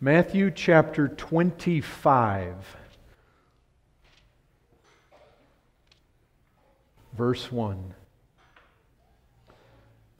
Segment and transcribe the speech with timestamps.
[0.00, 2.76] Matthew chapter 25,
[7.16, 7.94] verse 1.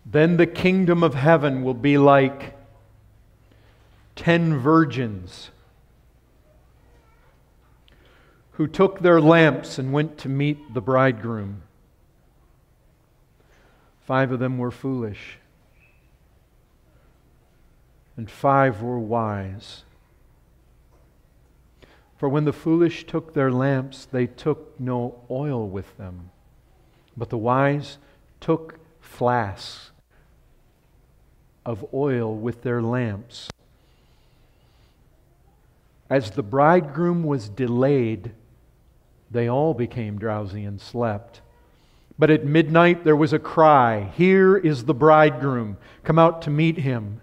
[0.06, 2.56] Then the kingdom of heaven will be like
[4.14, 5.50] ten virgins
[8.52, 11.60] who took their lamps and went to meet the bridegroom.
[14.06, 15.38] Five of them were foolish
[18.16, 19.84] and five were wise.
[22.16, 26.30] For when the foolish took their lamps, they took no oil with them,
[27.16, 27.98] but the wise
[28.40, 29.90] took flasks
[31.64, 33.50] of oil with their lamps.
[36.08, 38.30] As the bridegroom was delayed,
[39.30, 41.40] they all became drowsy and slept.
[42.18, 46.78] But at midnight there was a cry Here is the bridegroom, come out to meet
[46.78, 47.20] him.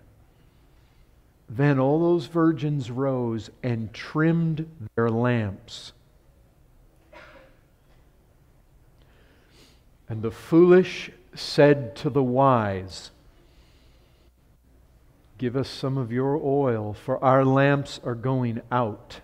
[1.56, 5.94] Then all those virgins rose and trimmed their lamps.
[10.10, 13.12] And the foolish said to the wise,
[15.38, 19.22] Give us some of your oil, for our lamps are going out.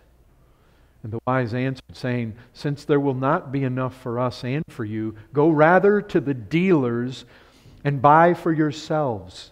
[1.01, 4.85] And the wise answered, saying, Since there will not be enough for us and for
[4.85, 7.25] you, go rather to the dealers
[7.83, 9.51] and buy for yourselves.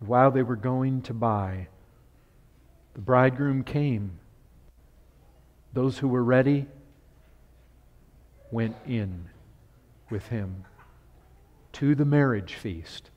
[0.00, 1.68] While they were going to buy,
[2.94, 4.18] the bridegroom came.
[5.72, 6.66] Those who were ready
[8.50, 9.28] went in
[10.10, 10.64] with him
[11.72, 13.10] to the marriage feast,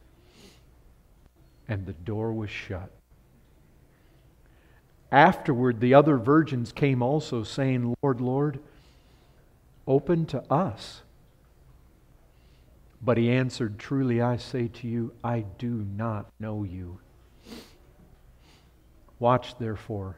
[1.67, 2.91] and the door was shut.
[5.11, 8.59] Afterward, the other virgins came also, saying, Lord, Lord,
[9.87, 11.01] open to us.
[13.03, 16.99] But he answered, Truly I say to you, I do not know you.
[19.19, 20.17] Watch therefore,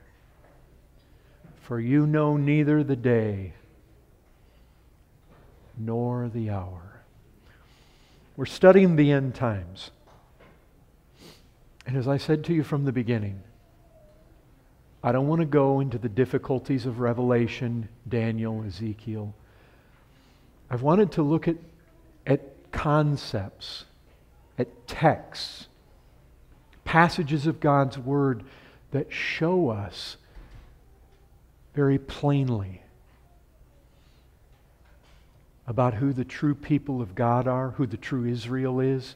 [1.62, 3.54] for you know neither the day
[5.78, 7.02] nor the hour.
[8.38, 9.92] We're studying the end times.
[11.88, 13.42] And as I said to you from the beginning,
[15.04, 19.36] I don't want to go into the difficulties of Revelation, Daniel, Ezekiel.
[20.70, 21.58] I've wanted to look at,
[22.26, 23.86] at concepts,
[24.60, 25.68] at texts,
[26.84, 28.44] passages of God's Word
[28.92, 30.18] that show us
[31.74, 32.82] very plainly
[35.66, 39.16] about who the true people of God are, who the true Israel is,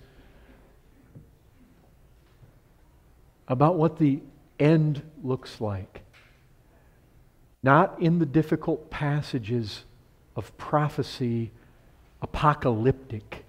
[3.48, 4.20] about what the
[4.60, 6.02] end looks like.
[7.62, 9.84] Not in the difficult passages
[10.36, 11.52] of prophecy,
[12.22, 13.46] apocalyptic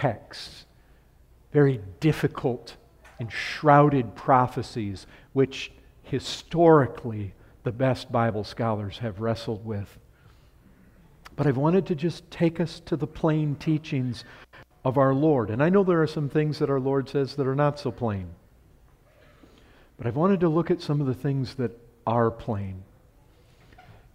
[0.00, 0.66] texts,
[1.52, 2.76] very difficult,
[3.18, 9.98] enshrouded prophecies, which historically the best Bible scholars have wrestled with.
[11.34, 14.24] But I've wanted to just take us to the plain teachings
[14.84, 15.48] of our Lord.
[15.50, 17.90] And I know there are some things that our Lord says that are not so
[17.90, 18.28] plain.
[19.96, 21.72] But I've wanted to look at some of the things that
[22.06, 22.82] are plain.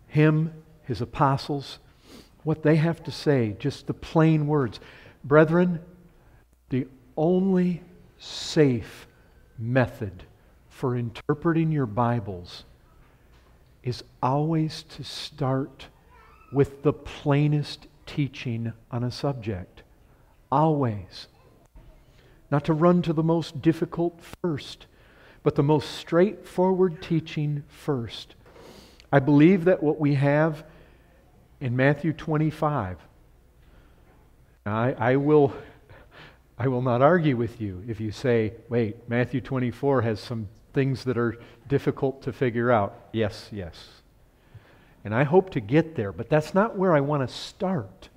[0.07, 0.53] Him,
[0.83, 1.79] his apostles,
[2.43, 4.79] what they have to say, just the plain words.
[5.23, 5.79] Brethren,
[6.69, 7.81] the only
[8.17, 9.07] safe
[9.57, 10.23] method
[10.69, 12.65] for interpreting your Bibles
[13.83, 15.87] is always to start
[16.51, 19.83] with the plainest teaching on a subject.
[20.51, 21.27] Always.
[22.49, 24.87] Not to run to the most difficult first,
[25.43, 28.35] but the most straightforward teaching first.
[29.11, 30.65] I believe that what we have
[31.59, 32.97] in Matthew 25
[34.65, 35.53] I, I, will,
[36.57, 41.03] I will not argue with you if you say, wait, Matthew 24 has some things
[41.05, 42.95] that are difficult to figure out.
[43.11, 43.75] Yes, yes.
[45.03, 48.09] And I hope to get there, but that's not where I want to start.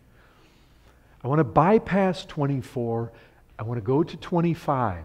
[1.22, 3.10] I want to bypass 24.
[3.58, 5.04] I want to go to 25.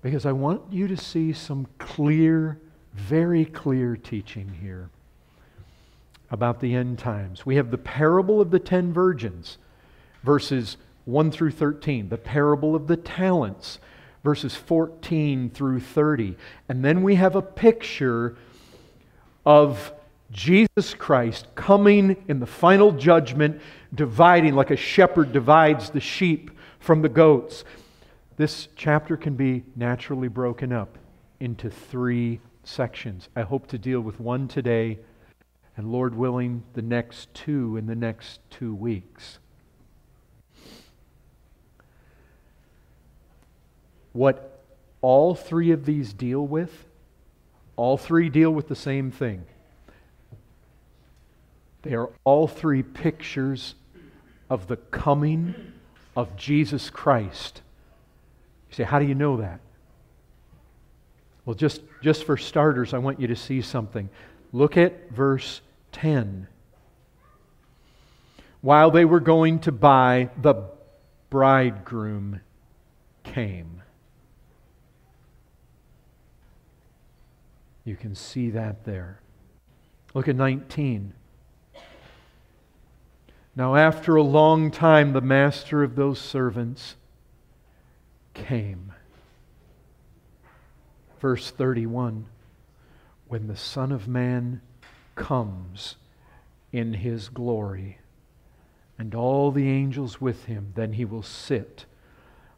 [0.00, 2.58] Because I want you to see some clear,
[2.94, 4.88] very clear teaching here
[6.30, 7.44] about the end times.
[7.44, 9.58] We have the parable of the ten virgins,
[10.22, 13.80] verses 1 through 13, the parable of the talents,
[14.22, 16.36] verses 14 through 30.
[16.68, 18.36] And then we have a picture
[19.44, 19.92] of
[20.30, 23.60] Jesus Christ coming in the final judgment,
[23.94, 27.64] dividing like a shepherd divides the sheep from the goats.
[28.36, 30.96] This chapter can be naturally broken up
[31.40, 33.28] into three sections.
[33.34, 34.98] I hope to deal with one today
[35.80, 39.38] and Lord willing, the next two in the next two weeks.
[44.12, 44.60] what
[45.00, 46.86] all three of these deal with?
[47.76, 49.44] All three deal with the same thing.
[51.82, 53.74] They are all three pictures
[54.50, 55.54] of the coming
[56.14, 57.62] of Jesus Christ.
[58.70, 59.60] You say, how do you know that?
[61.46, 64.10] Well, just, just for starters, I want you to see something.
[64.52, 65.62] Look at verse
[65.92, 66.46] 10.
[68.60, 70.54] While they were going to buy, the
[71.30, 72.40] bridegroom
[73.24, 73.82] came.
[77.84, 79.20] You can see that there.
[80.14, 81.14] Look at 19.
[83.56, 86.96] Now, after a long time, the master of those servants
[88.34, 88.92] came.
[91.20, 92.26] Verse 31
[93.28, 94.60] When the Son of Man
[95.20, 95.96] comes
[96.72, 97.98] in his glory,
[98.98, 101.84] and all the angels with him, then he will sit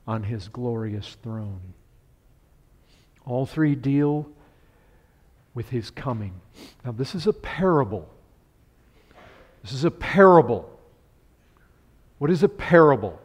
[0.07, 1.75] on his glorious throne.
[3.27, 4.29] All three deal
[5.55, 6.41] with his coming.
[6.85, 8.09] Now, this is a parable.
[9.63, 10.69] This is a parable.
[12.19, 13.21] What is a parable?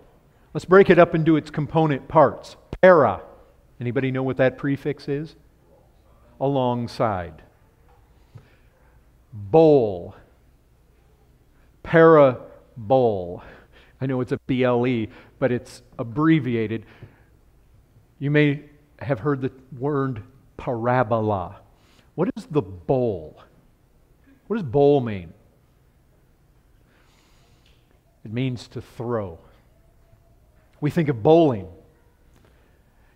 [0.53, 2.55] Let's break it up into its component parts.
[2.81, 3.21] Para.
[3.79, 5.35] Anybody know what that prefix is?
[6.39, 7.43] Alongside.
[9.51, 10.15] Bowl.
[11.83, 13.43] Parabole.
[14.01, 15.07] I know it's a BLE,
[15.39, 16.85] but it's abbreviated.
[18.19, 18.63] You may
[18.99, 20.23] have heard the word
[20.57, 21.57] parabola.
[22.15, 23.41] What is the bowl?
[24.47, 25.33] What does bowl mean?
[28.25, 29.39] It means to throw.
[30.81, 31.67] We think of bowling.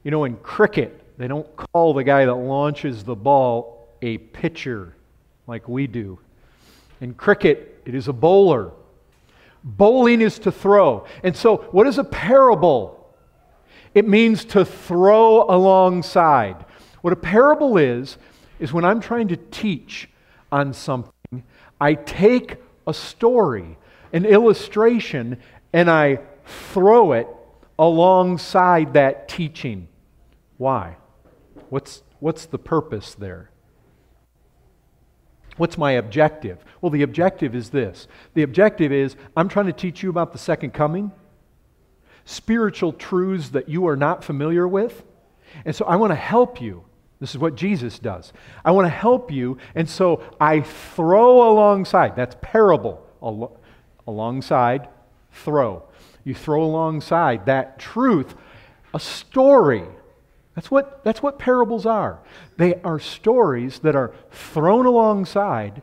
[0.03, 4.95] You know, in cricket, they don't call the guy that launches the ball a pitcher
[5.51, 6.17] like we do.
[7.01, 8.71] In cricket, it is a bowler.
[9.65, 11.05] Bowling is to throw.
[11.23, 13.13] And so, what is a parable?
[13.93, 16.63] It means to throw alongside.
[17.01, 18.17] What a parable is,
[18.59, 20.09] is when I'm trying to teach
[20.53, 21.43] on something,
[21.81, 22.55] I take
[22.87, 23.77] a story,
[24.13, 25.37] an illustration,
[25.73, 27.27] and I throw it
[27.77, 29.89] alongside that teaching.
[30.57, 30.95] Why?
[31.69, 33.51] What's, what's the purpose there?
[35.57, 36.63] What's my objective?
[36.79, 40.39] Well, the objective is this the objective is I'm trying to teach you about the
[40.39, 41.11] second coming,
[42.25, 45.03] spiritual truths that you are not familiar with.
[45.65, 46.85] And so I want to help you
[47.21, 48.33] this is what Jesus does.
[48.65, 52.15] I want to help you, and so I throw alongside.
[52.15, 53.05] That's parable.
[53.21, 53.59] Al-
[54.07, 54.89] alongside,
[55.31, 55.83] throw.
[56.23, 58.33] You throw alongside that truth
[58.95, 59.85] a story.
[60.55, 62.19] That's what, that's what parables are.
[62.57, 65.81] They are stories that are thrown alongside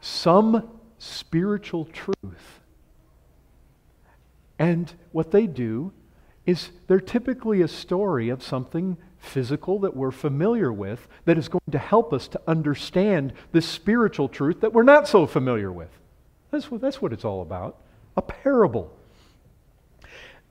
[0.00, 2.60] some spiritual truth.
[4.58, 5.92] And what they do
[6.46, 11.60] is they're typically a story of something physical that we're familiar with that is going
[11.70, 15.90] to help us to understand this spiritual truth that we're not so familiar with.
[16.50, 17.76] That's what, that's what it's all about
[18.16, 18.92] a parable.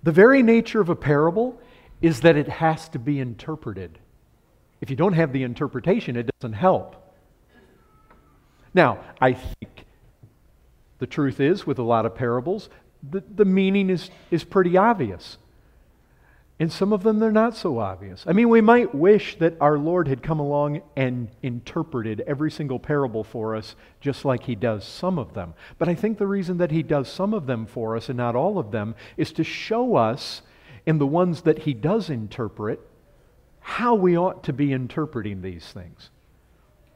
[0.03, 1.59] The very nature of a parable
[2.01, 3.99] is that it has to be interpreted.
[4.81, 6.95] If you don't have the interpretation, it doesn't help.
[8.73, 9.85] Now, I think
[10.99, 12.69] the truth is, with a lot of parables,
[13.07, 15.38] the, the meaning is, is pretty obvious.
[16.59, 18.23] And some of them, they're not so obvious.
[18.25, 22.80] I mean, we might wish that our Lord had come along and interpreted every single
[22.80, 25.54] parable for us, just like He does some of them.
[25.77, 28.35] But I think the reason that He does some of them for us and not
[28.35, 30.42] all of them is to show us,
[30.87, 32.79] in the ones that He does interpret,
[33.59, 36.09] how we ought to be interpreting these things.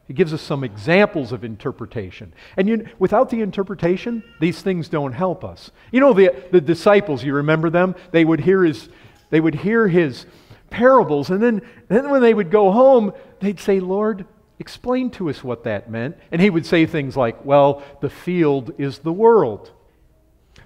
[0.08, 2.34] He gives us some examples of interpretation.
[2.58, 5.72] And you, without the interpretation, these things don't help us.
[5.92, 7.96] You know, the, the disciples, you remember them?
[8.12, 8.90] They would hear his
[9.30, 10.26] they would hear his
[10.70, 14.26] parables, and then, then when they would go home, they'd say, Lord,
[14.60, 16.18] explain to us what that meant.
[16.32, 19.72] And he would say things like, Well, the field is the world.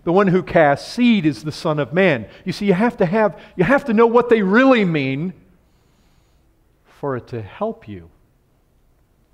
[0.05, 2.27] The one who casts seed is the Son of Man.
[2.45, 5.33] You see, you have to have, you have to know what they really mean
[6.85, 8.09] for it to help you.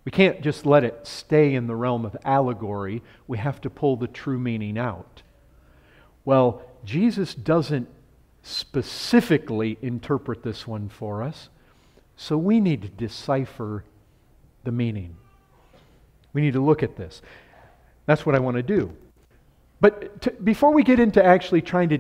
[0.06, 3.04] We can't just let it stay in the realm of allegory.
[3.28, 5.22] We have to pull the true meaning out.
[6.24, 7.90] Well, Jesus doesn't
[8.42, 11.50] specifically interpret this one for us.
[12.16, 13.84] So we need to decipher
[14.64, 15.18] the meaning.
[16.34, 17.22] We need to look at this.
[18.06, 18.96] That's what I want to do.
[19.82, 22.00] But to, before we get into actually trying to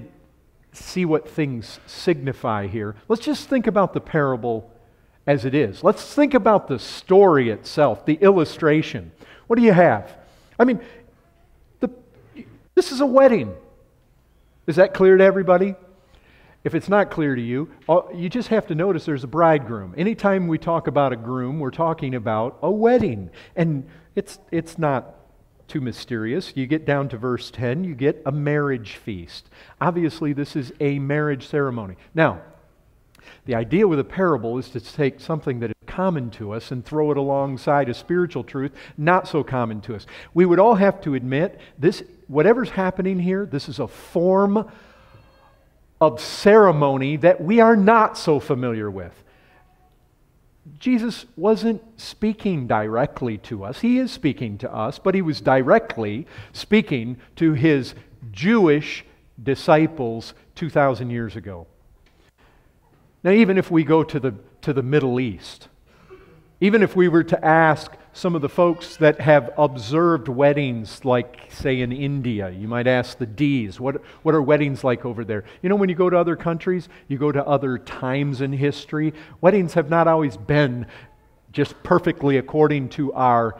[0.71, 4.71] see what things signify here, let's just think about the parable
[5.27, 5.83] as it is.
[5.83, 9.11] Let's think about the story itself, the illustration.
[9.47, 10.15] What do you have?
[10.57, 10.79] I mean,
[11.79, 11.89] the,
[12.75, 13.53] this is a wedding.
[14.67, 15.75] Is that clear to everybody?
[16.63, 19.95] if it's not clear to you, uh, you just have to notice there's a bridegroom.
[19.97, 23.31] Anytime we talk about a groom, we're talking about a wedding.
[23.55, 25.15] And it's, it's not
[25.71, 26.51] too mysterious.
[26.53, 29.49] You get down to verse 10, you get a marriage feast.
[29.79, 31.95] Obviously, this is a marriage ceremony.
[32.13, 32.41] Now,
[33.45, 36.83] the idea with a parable is to take something that is common to us and
[36.83, 40.05] throw it alongside a spiritual truth not so common to us.
[40.33, 44.69] We would all have to admit this whatever's happening here, this is a form
[46.01, 49.13] of ceremony that we are not so familiar with.
[50.77, 53.81] Jesus wasn't speaking directly to us.
[53.81, 57.95] He is speaking to us, but he was directly speaking to his
[58.31, 59.03] Jewish
[59.41, 61.65] disciples 2,000 years ago.
[63.23, 65.67] Now, even if we go to the, to the Middle East,
[66.59, 71.49] even if we were to ask some of the folks that have observed weddings, like,
[71.49, 75.45] say, in India, you might ask the D's, what, what are weddings like over there?
[75.61, 79.13] You know, when you go to other countries, you go to other times in history,
[79.39, 80.85] weddings have not always been
[81.53, 83.59] just perfectly according to our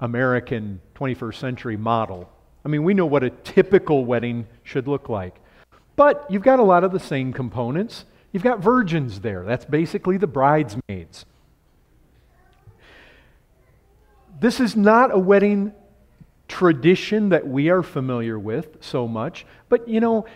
[0.00, 2.28] American 21st century model.
[2.64, 5.36] I mean, we know what a typical wedding should look like.
[5.94, 8.06] But you've got a lot of the same components.
[8.32, 9.44] You've got virgins there.
[9.44, 11.26] That's basically the bridesmaids.
[14.42, 15.72] This is not a wedding
[16.48, 20.26] tradition that we are familiar with so much, but you know,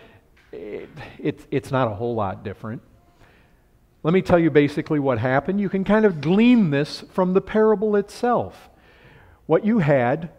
[0.53, 0.87] it,
[1.19, 2.81] it, it's not a whole lot different.
[4.03, 5.59] Let me tell you basically what happened.
[5.59, 8.69] You can kind of glean this from the parable itself.
[9.45, 10.29] What you had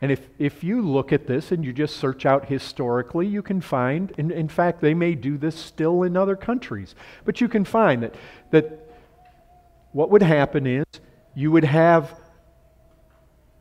[0.00, 3.60] and if, if you look at this and you just search out historically, you can
[3.60, 7.64] find, and in fact, they may do this still in other countries, but you can
[7.64, 8.16] find that,
[8.50, 8.90] that
[9.92, 10.84] what would happen is
[11.36, 12.18] you would have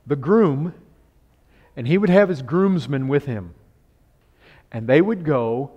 [0.05, 0.73] the groom,
[1.75, 3.53] and he would have his groomsmen with him.
[4.71, 5.71] And they would go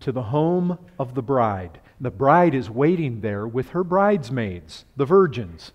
[0.00, 1.80] to the home of the bride.
[2.00, 5.72] The bride is waiting there with her bridesmaids, the virgins.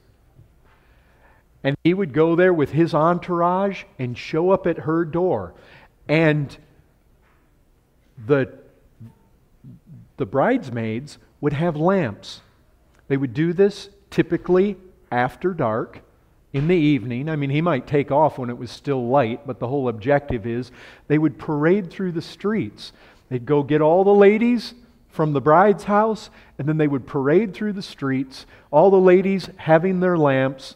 [1.64, 5.56] And he would go there with his entourage and show up at her door.
[6.08, 6.56] And
[8.26, 8.54] the,
[10.18, 12.42] the bridesmaids would have lamps.
[13.08, 14.78] They would do this typically
[15.12, 16.02] after dark
[16.54, 17.30] in the evening.
[17.30, 20.46] I mean, he might take off when it was still light, but the whole objective
[20.46, 20.72] is
[21.08, 22.92] they would parade through the streets.
[23.30, 24.74] They'd go get all the ladies
[25.10, 29.50] from the bride's house, and then they would parade through the streets, all the ladies
[29.58, 30.76] having their lamps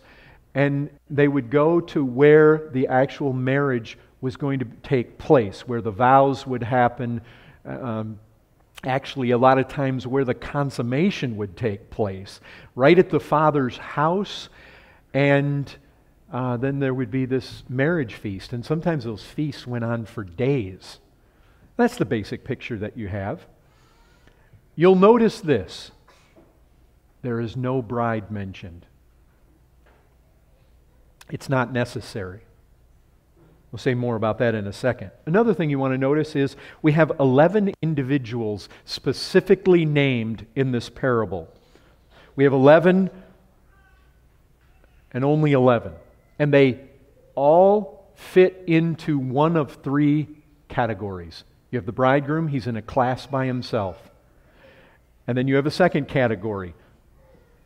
[0.56, 5.82] and they would go to where the actual marriage was going to take place, where
[5.82, 7.22] the vows would happen.
[7.66, 8.20] Um,
[8.84, 12.40] actually, a lot of times where the consummation would take place,
[12.76, 14.50] right at the father's house.
[15.14, 15.74] And
[16.32, 18.54] uh, then there would be this marriage feast.
[18.54, 21.00] And sometimes those feasts went on for days.
[21.78, 23.46] That's the basic picture that you have.
[24.76, 25.92] You'll notice this
[27.22, 28.86] there is no bride mentioned.
[31.30, 32.42] It's not necessary.
[33.72, 35.10] We'll say more about that in a second.
[35.26, 40.90] Another thing you want to notice is we have 11 individuals specifically named in this
[40.90, 41.48] parable.
[42.36, 43.10] We have 11
[45.14, 45.94] and only 11.
[46.40, 46.80] And they
[47.36, 50.28] all fit into one of three
[50.70, 51.44] categories.
[51.72, 54.12] You have the bridegroom, he's in a class by himself.
[55.28, 56.74] And then you have a second category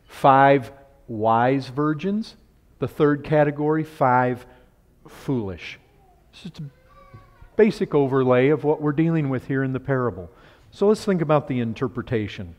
[0.06, 0.72] five
[1.06, 2.36] wise virgins
[2.78, 4.46] the third category, five,
[5.08, 5.78] foolish.
[6.32, 6.62] It's just a
[7.56, 10.30] basic overlay of what we're dealing with here in the parable.
[10.70, 12.54] So let's think about the interpretation.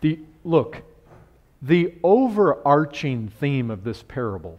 [0.00, 0.82] The, look,
[1.64, 4.58] the overarching theme of this parable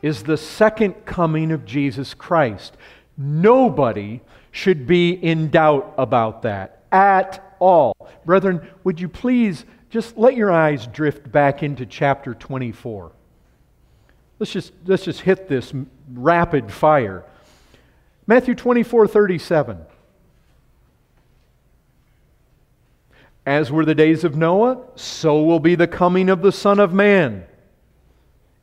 [0.00, 2.76] is the second coming of Jesus Christ.
[3.18, 4.20] Nobody
[4.52, 7.96] should be in doubt about that at all.
[8.24, 13.10] Brethren, would you please just let your eyes drift back into chapter 24.
[14.38, 15.72] Let's just, let's just hit this
[16.12, 17.24] rapid fire.
[18.26, 19.78] Matthew 24 37.
[23.46, 26.92] As were the days of Noah, so will be the coming of the Son of
[26.92, 27.46] Man.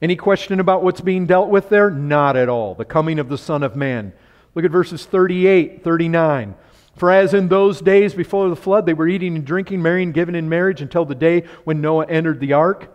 [0.01, 1.89] Any question about what's being dealt with there?
[1.89, 2.75] Not at all.
[2.75, 4.11] The coming of the Son of Man.
[4.53, 6.55] Look at verses 38, 39.
[6.97, 10.35] For as in those days before the flood, they were eating and drinking, marrying, giving
[10.35, 12.89] in marriage until the day when Noah entered the ark.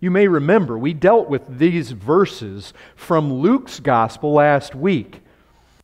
[0.00, 5.22] You may remember, we dealt with these verses from Luke's gospel last week.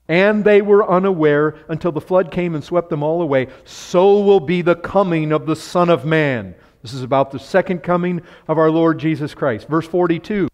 [0.09, 3.49] And they were unaware until the flood came and swept them all away.
[3.65, 6.55] So will be the coming of the Son of Man.
[6.83, 9.69] This is about the second coming of our Lord Jesus Christ.
[9.69, 10.49] Verse 42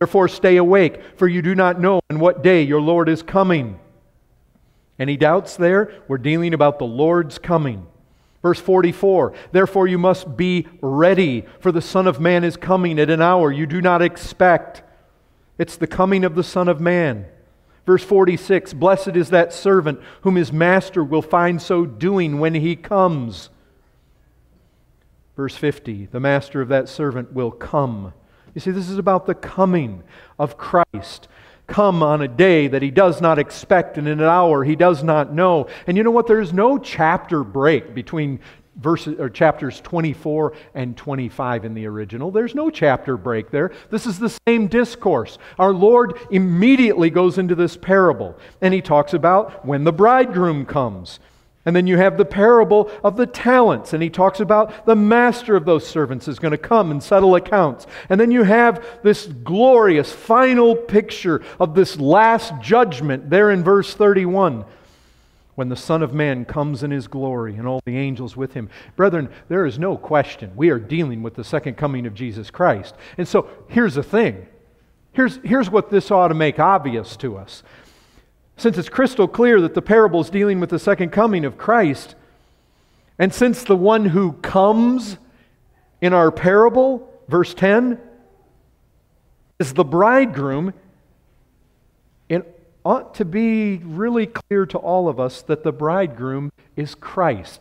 [0.00, 3.78] Therefore, stay awake, for you do not know on what day your Lord is coming.
[4.98, 5.92] Any doubts there?
[6.08, 7.86] We're dealing about the Lord's coming.
[8.42, 13.10] Verse 44 Therefore you must be ready, for the Son of Man is coming at
[13.10, 14.82] an hour you do not expect.
[15.58, 17.26] It's the coming of the Son of Man.
[17.90, 22.76] Verse 46 Blessed is that servant whom his master will find so doing when he
[22.76, 23.50] comes.
[25.34, 28.12] Verse 50 The master of that servant will come.
[28.54, 30.04] You see, this is about the coming
[30.38, 31.26] of Christ.
[31.66, 35.02] Come on a day that he does not expect and in an hour he does
[35.02, 35.66] not know.
[35.88, 36.28] And you know what?
[36.28, 38.38] There's no chapter break between
[38.80, 42.30] verses or chapters 24 and 25 in the original.
[42.30, 43.72] There's no chapter break there.
[43.90, 45.38] This is the same discourse.
[45.58, 51.20] Our Lord immediately goes into this parable and he talks about when the bridegroom comes.
[51.66, 55.56] And then you have the parable of the talents, and he talks about the master
[55.56, 57.86] of those servants is going to come and settle accounts.
[58.08, 63.92] And then you have this glorious final picture of this last judgment there in verse
[63.92, 64.64] 31
[65.54, 68.70] when the Son of Man comes in his glory and all the angels with him.
[68.96, 72.94] Brethren, there is no question we are dealing with the second coming of Jesus Christ.
[73.18, 74.46] And so here's the thing
[75.12, 77.62] here's, here's what this ought to make obvious to us.
[78.56, 82.14] Since it's crystal clear that the parable is dealing with the second coming of Christ,
[83.18, 85.18] and since the one who comes
[86.00, 87.98] in our parable, verse 10,
[89.58, 90.72] is the bridegroom,
[92.84, 97.60] ought to be really clear to all of us that the bridegroom is Christ.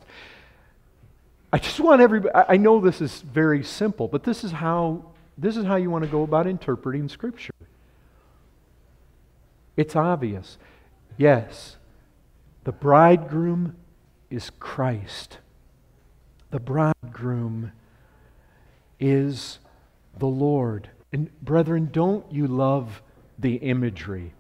[1.52, 5.04] I just want everybody, I know this is very simple, but this is how,
[5.38, 7.54] this is how you want to go about interpreting Scripture.
[9.76, 10.58] It's obvious.
[11.18, 11.78] Yes,
[12.66, 13.76] the bridegroom
[14.30, 15.40] is Christ.
[16.52, 17.72] The bridegroom
[19.00, 19.60] is
[20.18, 20.90] the Lord.
[21.12, 23.02] And brethren, don't you love
[23.40, 24.34] the imagery?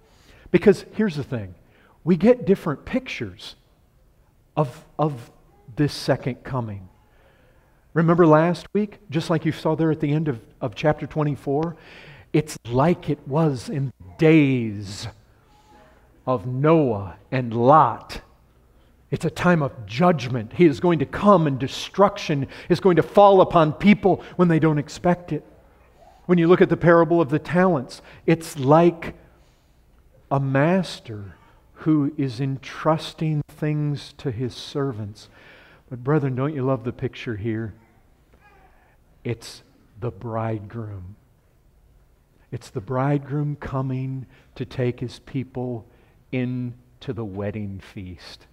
[0.51, 1.55] Because here's the thing
[2.03, 3.55] we get different pictures
[4.55, 5.31] of, of
[5.75, 6.89] this second coming.
[7.93, 11.75] Remember last week, just like you saw there at the end of, of chapter 24?
[12.33, 15.07] It's like it was in days
[16.27, 18.21] of Noah and Lot.
[19.09, 20.53] It's a time of judgment.
[20.53, 24.59] He is going to come and destruction is going to fall upon people when they
[24.59, 25.43] don't expect it.
[26.27, 29.15] When you look at the parable of the talents, it's like
[30.31, 31.35] a master
[31.73, 35.29] who is entrusting things to his servants.
[35.89, 37.73] But, brethren, don't you love the picture here?
[39.23, 39.63] It's
[39.99, 41.15] the bridegroom.
[42.51, 45.85] It's the bridegroom coming to take his people
[46.31, 48.45] into the wedding feast.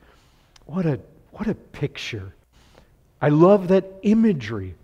[0.67, 1.01] What a,
[1.33, 2.35] what a picture.
[3.21, 4.75] I love that imagery.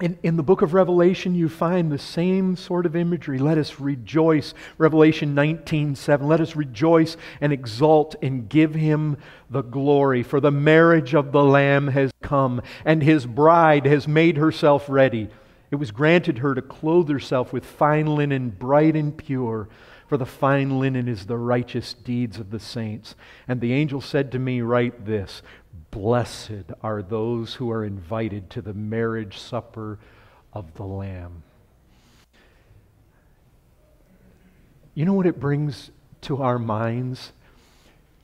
[0.00, 3.38] In, in the book of Revelation, you find the same sort of imagery.
[3.38, 4.54] Let us rejoice.
[4.78, 6.26] Revelation 19 7.
[6.26, 9.16] Let us rejoice and exult and give him
[9.50, 10.22] the glory.
[10.22, 15.28] For the marriage of the Lamb has come, and his bride has made herself ready.
[15.70, 19.68] It was granted her to clothe herself with fine linen, bright and pure.
[20.06, 23.14] For the fine linen is the righteous deeds of the saints.
[23.48, 25.40] And the angel said to me, Write this
[25.92, 29.98] Blessed are those who are invited to the marriage supper
[30.52, 31.42] of the Lamb.
[34.94, 35.90] You know what it brings
[36.22, 37.32] to our minds?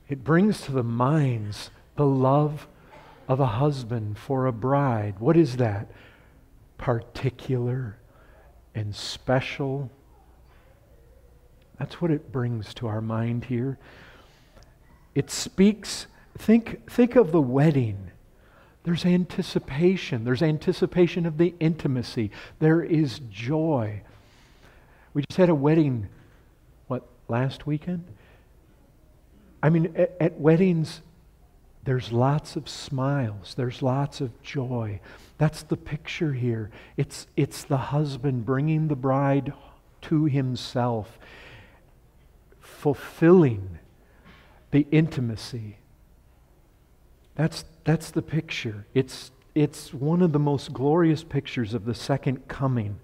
[0.09, 2.67] It brings to the minds the love
[3.29, 5.17] of a husband for a bride.
[5.19, 5.91] What is that?
[6.79, 7.99] Particular
[8.75, 9.91] and special.
[11.79, 13.79] That's what it brings to our mind here.
[15.15, 16.07] It speaks
[16.39, 18.11] Think, think of the wedding.
[18.85, 20.25] There's anticipation.
[20.25, 22.31] There's anticipation of the intimacy.
[22.61, 24.03] There is joy.
[25.13, 26.09] We just had a wedding,
[26.87, 28.05] what, last weekend?
[29.63, 31.03] I mean, at, at weddings,
[31.85, 35.01] there's lots of smiles, there's lots of joy.
[35.39, 36.71] That's the picture here.
[36.97, 39.53] It's, it's the husband bringing the bride
[40.03, 41.19] to himself,
[42.61, 43.79] fulfilling
[44.71, 45.79] the intimacy
[47.39, 48.85] that's, that's the picture.
[48.95, 52.99] It's, it's one of the most glorious pictures of the second coming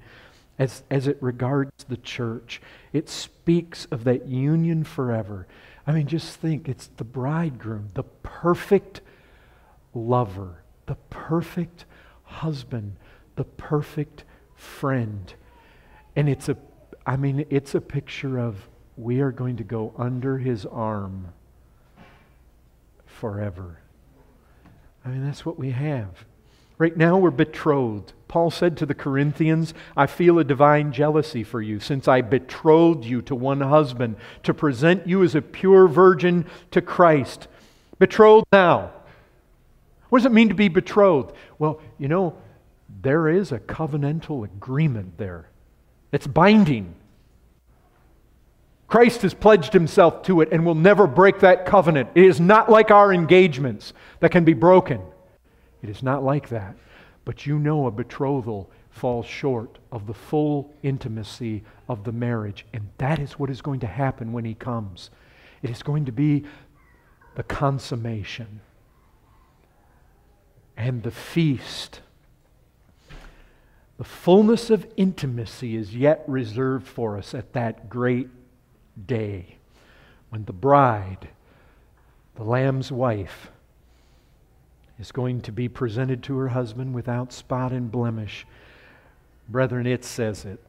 [0.59, 2.61] as, as it regards the church.
[2.93, 5.47] It speaks of that union forever.
[5.87, 9.03] I mean, just think it's the bridegroom, the perfect
[9.95, 11.85] lover, the perfect
[12.25, 12.97] husband,
[13.37, 14.25] the perfect
[14.57, 15.33] friend.
[16.17, 16.57] And it's a,
[17.07, 21.29] I mean, it's a picture of we are going to go under his arm
[23.07, 23.79] forever.
[25.05, 26.25] I mean, that's what we have.
[26.79, 28.13] Right now, we're betrothed.
[28.27, 33.05] Paul said to the Corinthians, I feel a divine jealousy for you, since I betrothed
[33.05, 37.47] you to one husband to present you as a pure virgin to Christ.
[37.99, 38.91] Betrothed now.
[40.09, 41.33] What does it mean to be betrothed?
[41.59, 42.37] Well, you know,
[43.03, 45.49] there is a covenantal agreement there.
[46.11, 46.95] It's binding.
[48.87, 52.11] Christ has pledged himself to it and will never break that covenant.
[52.15, 55.01] It is not like our engagements that can be broken.
[55.83, 56.77] It is not like that.
[57.25, 62.67] But you know a betrothal falls short of the full intimacy of the marriage.
[62.73, 65.11] And that is what is going to happen when he comes.
[65.63, 66.45] It is going to be
[67.35, 68.61] the consummation
[70.77, 72.01] and the feast.
[73.97, 78.29] The fullness of intimacy is yet reserved for us at that great
[79.07, 79.57] day
[80.31, 81.29] when the bride,
[82.35, 83.51] the Lamb's wife,
[84.99, 88.47] is going to be presented to her husband without spot and blemish.
[89.49, 90.61] Brethren, it says it.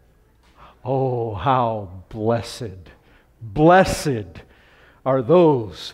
[0.84, 2.90] Oh, how blessed,
[3.42, 4.42] blessed
[5.06, 5.94] are those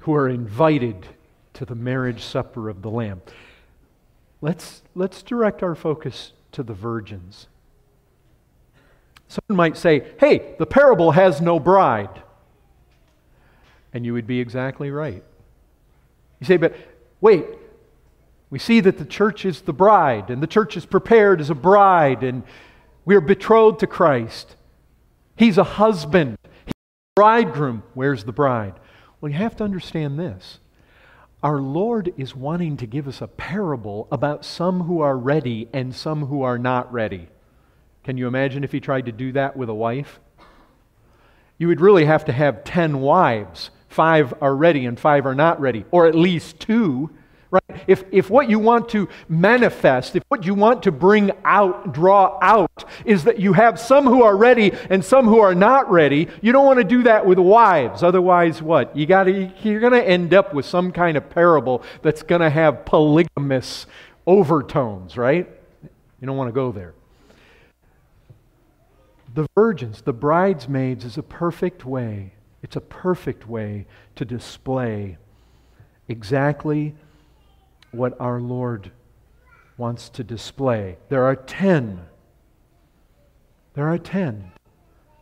[0.00, 1.06] who are invited
[1.54, 3.22] to the marriage supper of the Lamb.
[4.40, 7.48] Let's, let's direct our focus to the virgins.
[9.28, 12.22] Someone might say, hey, the parable has no bride.
[13.92, 15.24] And you would be exactly right.
[16.40, 16.76] You say, but
[17.20, 17.46] wait,
[18.50, 21.54] we see that the church is the bride, and the church is prepared as a
[21.54, 22.42] bride, and
[23.04, 24.54] we are betrothed to Christ.
[25.36, 27.82] He's a husband, He's a bridegroom.
[27.94, 28.74] Where's the bride?
[29.20, 30.60] Well, you have to understand this.
[31.42, 35.94] Our Lord is wanting to give us a parable about some who are ready and
[35.94, 37.28] some who are not ready.
[38.06, 40.20] Can you imagine if he tried to do that with a wife?
[41.58, 43.70] You would really have to have 10 wives.
[43.88, 47.10] Five are ready and five are not ready, or at least two
[47.50, 47.84] Right?
[47.86, 52.38] If, if what you want to manifest, if what you want to bring out, draw
[52.42, 56.28] out, is that you have some who are ready and some who are not ready,
[56.42, 58.02] you don't want to do that with wives.
[58.02, 58.96] Otherwise, what?
[58.96, 62.50] You gotta, you're going to end up with some kind of parable that's going to
[62.50, 63.86] have polygamous
[64.26, 65.48] overtones, right?
[66.20, 66.94] You don't want to go there.
[69.36, 72.32] The virgins, the bridesmaids, is a perfect way.
[72.62, 75.18] It's a perfect way to display
[76.08, 76.94] exactly
[77.90, 78.92] what our Lord
[79.76, 80.96] wants to display.
[81.10, 82.00] There are ten.
[83.74, 84.52] There are ten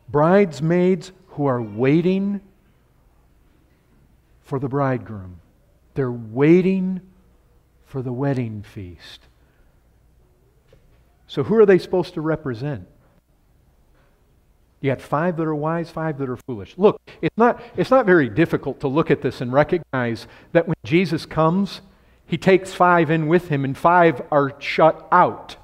[0.08, 2.40] bridesmaids who are waiting
[4.42, 5.40] for the bridegroom.
[5.94, 7.00] They're waiting
[7.84, 9.22] for the wedding feast.
[11.26, 12.86] So, who are they supposed to represent?
[14.84, 16.74] You got five that are wise, five that are foolish.
[16.76, 20.76] Look, it's not, it's not very difficult to look at this and recognize that when
[20.84, 21.80] Jesus comes,
[22.26, 25.56] he takes five in with him, and five are shut out.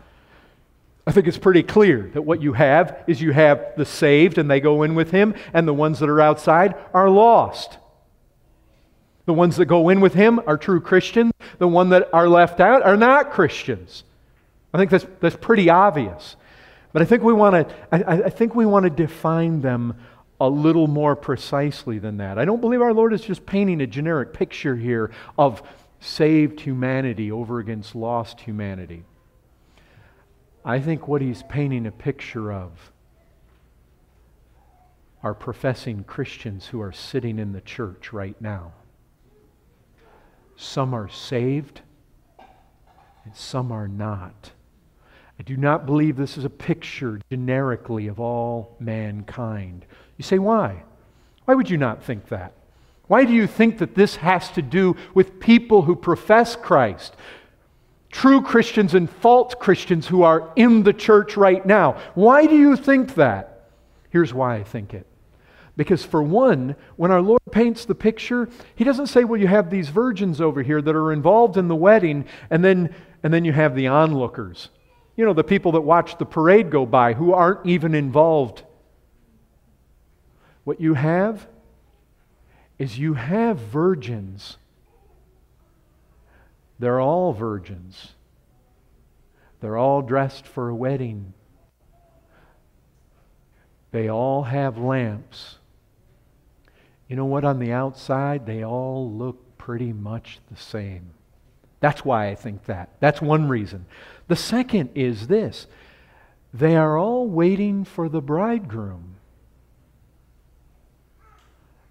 [1.07, 4.51] I think it's pretty clear that what you have is you have the saved, and
[4.51, 7.77] they go in with him, and the ones that are outside are lost.
[9.27, 11.33] The ones that go in with him are true Christians.
[11.59, 14.03] The ones that are left out are not Christians.
[14.73, 16.37] I think that's, that's pretty obvious.
[16.93, 19.95] But I think we want to I, I think we want to define them
[20.41, 22.39] a little more precisely than that.
[22.39, 25.63] I don't believe our Lord is just painting a generic picture here of
[26.01, 29.05] saved humanity over against lost humanity.
[30.65, 32.91] I think what he's painting a picture of
[35.23, 38.73] are professing Christians who are sitting in the church right now.
[40.57, 41.83] Some are saved,
[43.25, 44.53] and some are not.
[45.41, 49.87] I do not believe this is a picture generically of all mankind.
[50.19, 50.83] You say, why?
[51.47, 52.53] Why would you not think that?
[53.07, 57.17] Why do you think that this has to do with people who profess Christ?
[58.11, 61.99] True Christians and false Christians who are in the church right now.
[62.15, 63.71] Why do you think that?
[64.11, 65.07] Here's why I think it.
[65.75, 69.71] Because, for one, when our Lord paints the picture, He doesn't say, well, you have
[69.71, 73.55] these virgins over here that are involved in the wedding, and then, and then you
[73.55, 74.69] have the onlookers.
[75.17, 78.63] You know, the people that watch the parade go by who aren't even involved.
[80.65, 81.47] What you have
[82.79, 84.57] is you have virgins.
[86.79, 88.13] They're all virgins.
[89.61, 91.35] They're all dressed for a wedding.
[93.93, 95.59] They all have lamps.
[97.09, 97.45] You know what?
[97.45, 101.11] On the outside, they all look pretty much the same.
[101.81, 102.91] That's why I think that.
[103.01, 103.87] That's one reason.
[104.31, 105.67] The second is this
[106.55, 109.17] they are all waiting for the bridegroom.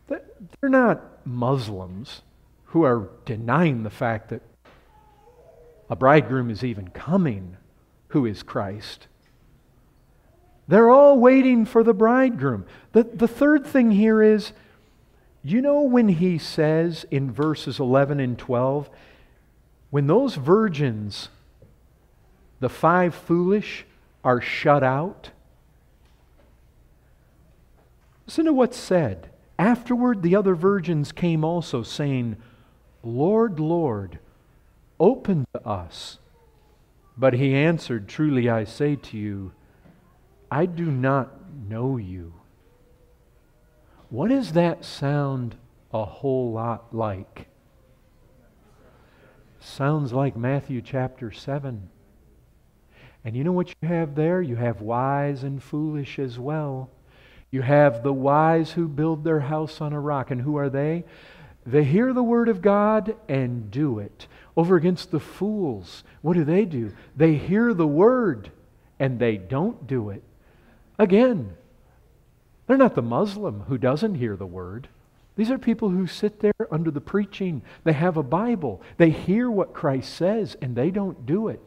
[0.08, 2.22] They're not Muslims
[2.68, 4.42] who are denying the fact that
[5.90, 7.58] a bridegroom is even coming
[8.08, 9.08] who is Christ.
[10.66, 12.66] They're all waiting for the bridegroom.
[12.94, 14.54] The, the third thing here is
[15.44, 18.90] you know when he says in verses 11 and 12,
[19.90, 21.28] when those virgins,
[22.60, 23.86] the five foolish,
[24.24, 25.32] are shut out?
[28.26, 29.30] Listen to what's said.
[29.58, 32.38] Afterward, the other virgins came also, saying,
[33.04, 34.20] Lord, Lord,
[35.00, 36.20] open to us.
[37.18, 39.52] But he answered, Truly I say to you,
[40.52, 41.30] I do not
[41.68, 42.34] know you.
[44.10, 45.56] What does that sound
[45.94, 47.48] a whole lot like?
[49.60, 51.90] Sounds like Matthew chapter 7.
[53.24, 54.42] And you know what you have there?
[54.42, 56.90] You have wise and foolish as well.
[57.52, 60.32] You have the wise who build their house on a rock.
[60.32, 61.04] And who are they?
[61.66, 64.28] They hear the word of God and do it.
[64.56, 66.94] Over against the fools, what do they do?
[67.16, 68.52] They hear the word
[69.00, 70.24] and they don't do it.
[70.98, 71.56] Again,
[72.68, 74.90] they're not the Muslim who doesn't hear the word.
[75.36, 77.62] These are people who sit there under the preaching.
[77.84, 78.82] They have a Bible.
[78.98, 81.62] They hear what Christ says and they don't do it.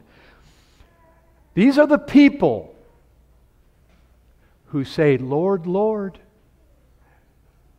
[1.53, 2.75] These are the people
[4.67, 6.19] who say, Lord, Lord,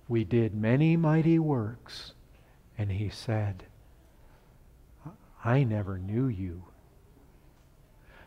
[0.06, 2.12] we did many mighty works.
[2.78, 3.64] And he said,
[5.44, 6.64] I never knew you.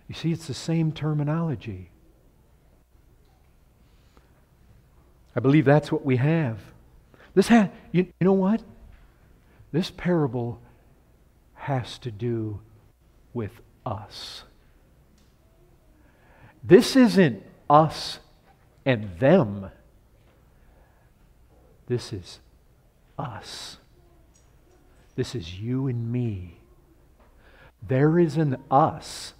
[0.07, 1.91] You see, it's the same terminology.
[5.35, 6.59] I believe that's what we have.
[7.35, 8.63] This ha- you, you know what?
[9.71, 10.59] This parable
[11.53, 12.61] has to do
[13.33, 13.51] with
[13.85, 14.43] us.
[16.63, 18.19] This isn't us
[18.85, 19.71] and them.
[21.87, 22.39] This is
[23.17, 23.77] us.
[25.15, 26.59] This is you and me.
[27.85, 29.33] There is an us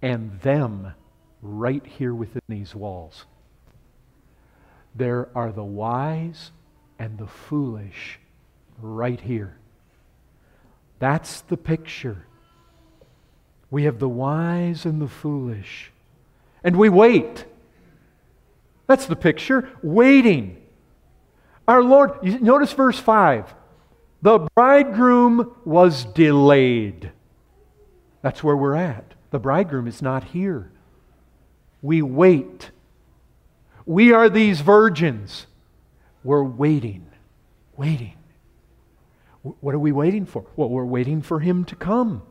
[0.00, 0.94] and them
[1.42, 3.24] right here within these walls.
[4.94, 6.52] There are the wise
[6.98, 8.18] and the foolish
[8.80, 9.56] right here.
[10.98, 12.26] That's the picture.
[13.70, 15.92] We have the wise and the foolish.
[16.62, 17.44] And we wait.
[18.86, 19.70] That's the picture.
[19.82, 20.62] Waiting.
[21.66, 23.54] Our Lord, notice verse 5.
[24.22, 27.12] The bridegroom was delayed.
[28.22, 29.14] That's where we're at.
[29.30, 30.72] The bridegroom is not here.
[31.82, 32.70] We wait.
[33.86, 35.46] We are these virgins.
[36.24, 37.06] We're waiting,
[37.76, 38.16] waiting.
[39.42, 40.44] What are we waiting for?
[40.56, 42.22] Well, we're waiting for him to come.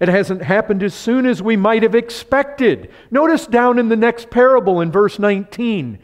[0.00, 2.90] It hasn't happened as soon as we might have expected.
[3.10, 5.98] Notice down in the next parable in verse 19.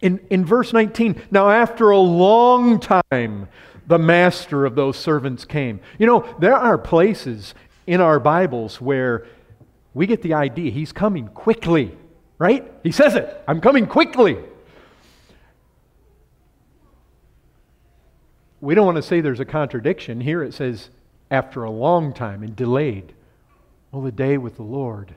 [0.00, 3.48] In, in verse 19, now after a long time,
[3.86, 5.80] the master of those servants came.
[5.98, 7.54] You know, there are places
[7.86, 9.26] in our Bibles where
[9.94, 11.96] we get the idea he's coming quickly,
[12.38, 12.70] right?
[12.82, 14.38] He says it I'm coming quickly.
[18.60, 20.20] We don't want to say there's a contradiction.
[20.20, 20.88] Here it says,
[21.32, 23.14] after a long time and delayed.
[23.90, 25.14] Well, the day with the Lord.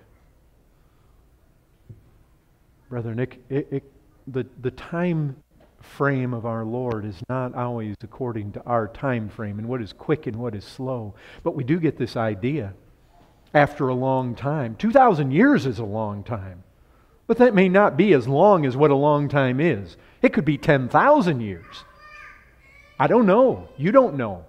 [2.89, 3.84] Brother Nick, it, it,
[4.25, 5.36] the, the time
[5.82, 9.91] frame of our Lord is not always according to our time frame and what is
[9.91, 11.13] quick and what is slow.
[11.43, 12.73] But we do get this idea
[13.54, 14.75] after a long time.
[14.78, 16.63] 2,000 years is a long time.
[17.28, 19.97] But that may not be as long as what a long time is.
[20.21, 21.84] It could be 10,000 years.
[22.97, 23.67] I don't know.
[23.78, 24.45] You don't know.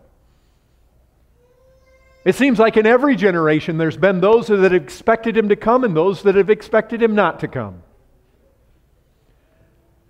[2.27, 5.85] It seems like in every generation there's been those that have expected him to come
[5.85, 7.85] and those that have expected him not to come.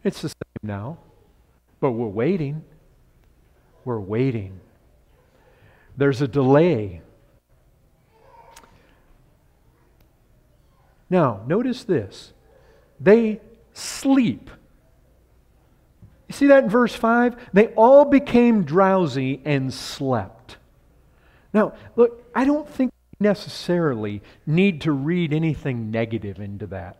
[0.03, 0.97] It's the same now.
[1.79, 2.65] But we're waiting.
[3.85, 4.61] We're waiting.
[5.99, 7.03] There's a delay.
[11.11, 12.33] Now, notice this.
[12.99, 13.43] They
[13.75, 14.49] sleep.
[16.29, 17.51] You see that in verse 5?
[17.53, 20.36] They all became drowsy and slept.
[21.57, 26.99] Now, look, I don't think we necessarily need to read anything negative into that.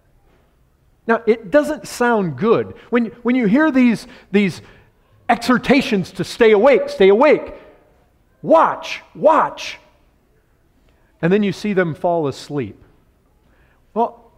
[1.07, 2.75] Now, it doesn't sound good.
[2.89, 4.63] When, when you hear these, these
[5.29, 7.53] exhortations to stay awake, stay awake,
[8.41, 9.79] watch, watch,
[11.21, 12.83] and then you see them fall asleep.
[13.93, 14.33] Well,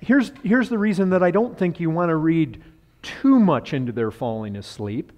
[0.00, 2.60] here's, here's the reason that I don't think you want to read
[3.00, 5.12] too much into their falling asleep,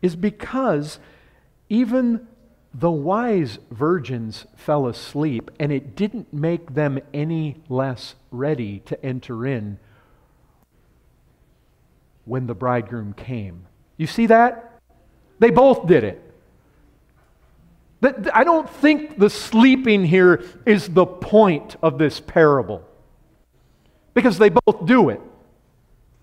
[0.00, 1.00] is because
[1.68, 2.28] even
[2.74, 9.46] the wise virgins fell asleep, and it didn't make them any less ready to enter
[9.46, 9.78] in
[12.24, 13.66] when the bridegroom came.
[13.96, 14.80] You see that?
[15.38, 16.20] They both did it.
[18.34, 22.86] I don't think the sleeping here is the point of this parable
[24.12, 25.20] because they both do it.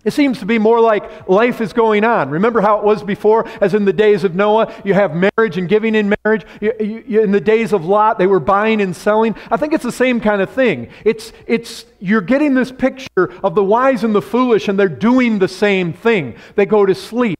[0.04, 2.30] It seems to be more like life is going on.
[2.30, 4.74] Remember how it was before, as in the days of Noah?
[4.84, 6.44] You have marriage and giving in marriage.
[6.60, 9.36] You, you, in the days of Lot, they were buying and selling.
[9.48, 10.88] I think it's the same kind of thing.
[11.04, 15.38] It's, it's, you're getting this picture of the wise and the foolish, and they're doing
[15.38, 16.34] the same thing.
[16.56, 17.38] They go to sleep.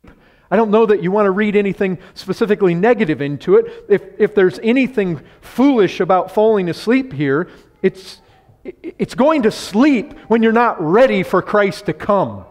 [0.48, 3.87] I don't know that you want to read anything specifically negative into it.
[3.88, 7.48] If, if there's anything foolish about falling asleep here,
[7.81, 8.20] it's,
[8.62, 12.44] it's going to sleep when you're not ready for Christ to come.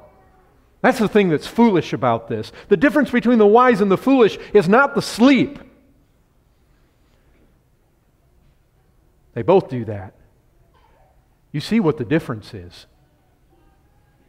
[0.82, 2.52] That's the thing that's foolish about this.
[2.70, 5.60] The difference between the wise and the foolish is not the sleep.
[9.34, 10.14] They both do that.
[11.52, 12.88] You see what the difference is.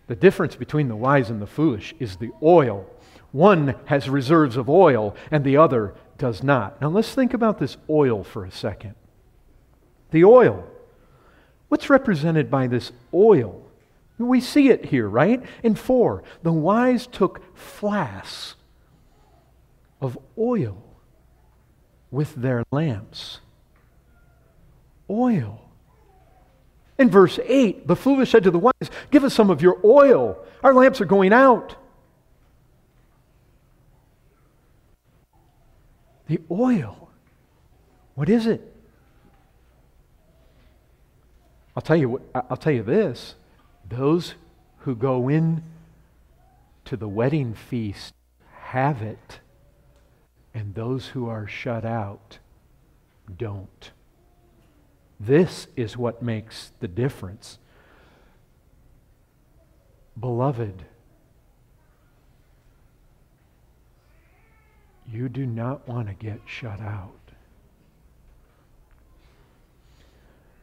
[0.09, 2.87] The difference between the wise and the foolish is the oil.
[3.31, 6.81] One has reserves of oil and the other does not.
[6.81, 8.95] Now let's think about this oil for a second.
[10.11, 10.67] The oil.
[11.69, 13.65] What's represented by this oil?
[14.23, 15.43] We see it here, right?
[15.63, 18.57] In 4, the wise took flasks
[20.01, 20.83] of oil
[22.11, 23.41] with their lamps.
[25.09, 25.69] Oil.
[26.99, 28.73] In verse 8, the foolish said to the wise,
[29.11, 30.39] Give us some of your oil.
[30.63, 31.77] Our lamps are going out.
[36.27, 37.11] The oil.
[38.15, 38.73] What is it?
[41.75, 43.35] I'll tell you, I'll tell you this
[43.93, 44.35] those
[44.79, 45.63] who go in
[46.87, 48.15] to the wedding feast
[48.65, 49.41] have it,
[50.55, 52.39] and those who are shut out
[53.37, 53.91] don't.
[55.21, 57.59] This is what makes the difference.
[60.19, 60.85] Beloved,
[65.09, 67.13] you do not want to get shut out.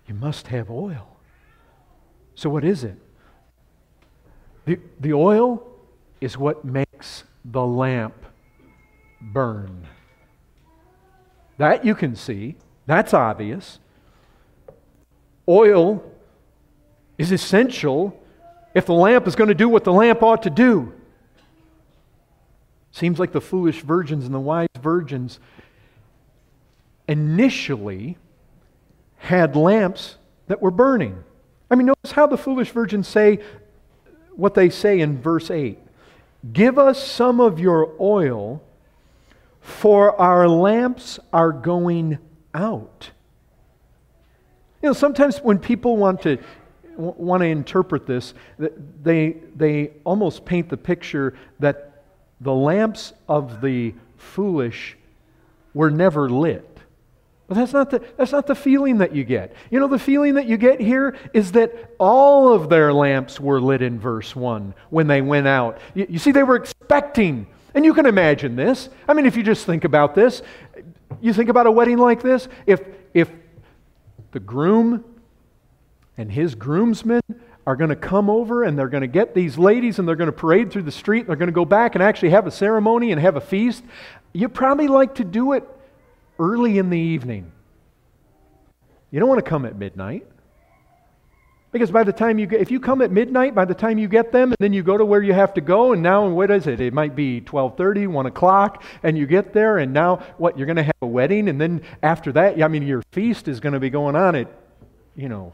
[0.07, 1.17] You must have oil.
[2.35, 2.97] So, what is it?
[4.69, 5.67] The, the oil
[6.21, 8.13] is what makes the lamp
[9.19, 9.87] burn.
[11.57, 12.55] That you can see,
[12.85, 13.79] that's obvious.
[15.47, 16.03] Oil
[17.17, 18.21] is essential
[18.75, 20.93] if the lamp is going to do what the lamp ought to do.
[22.91, 25.39] Seems like the foolish virgins and the wise virgins
[27.07, 28.19] initially
[29.17, 31.23] had lamps that were burning.
[31.71, 33.39] I mean, notice how the foolish virgins say
[34.39, 35.77] what they say in verse 8
[36.53, 38.63] Give us some of your oil,
[39.59, 42.17] for our lamps are going
[42.53, 43.11] out.
[44.81, 46.37] You know, sometimes when people want to
[46.95, 52.03] want to interpret this, they, they almost paint the picture that
[52.41, 54.97] the lamps of the foolish
[55.73, 56.68] were never lit.
[57.49, 59.53] But that's not, the, that's not the feeling that you get.
[59.71, 63.59] You know, the feeling that you get here is that all of their lamps were
[63.59, 65.79] lit in verse 1 when they went out.
[65.95, 68.89] You, you see, they were expecting, and you can imagine this.
[69.07, 70.43] I mean, if you just think about this,
[71.21, 72.81] you think about a wedding like this, if,
[73.15, 73.31] if
[74.29, 75.03] the groom
[76.17, 77.23] and his groomsmen
[77.65, 80.31] are going to come over and they're going to get these ladies and they're going
[80.31, 82.51] to parade through the street, and they're going to go back and actually have a
[82.51, 83.83] ceremony and have a feast,
[84.33, 85.67] you probably like to do it
[86.39, 87.51] early in the evening.
[89.11, 90.25] You don't want to come at midnight.
[91.71, 94.07] Because by the time you get, if you come at midnight, by the time you
[94.07, 96.49] get them, and then you go to where you have to go, and now what
[96.49, 96.81] is it?
[96.81, 100.57] It might be 12:30, 1 o'clock, and you get there, and now what?
[100.57, 103.59] You're going to have a wedding, and then after that, I mean, your feast is
[103.59, 104.47] going to be going on at,
[105.15, 105.53] you know,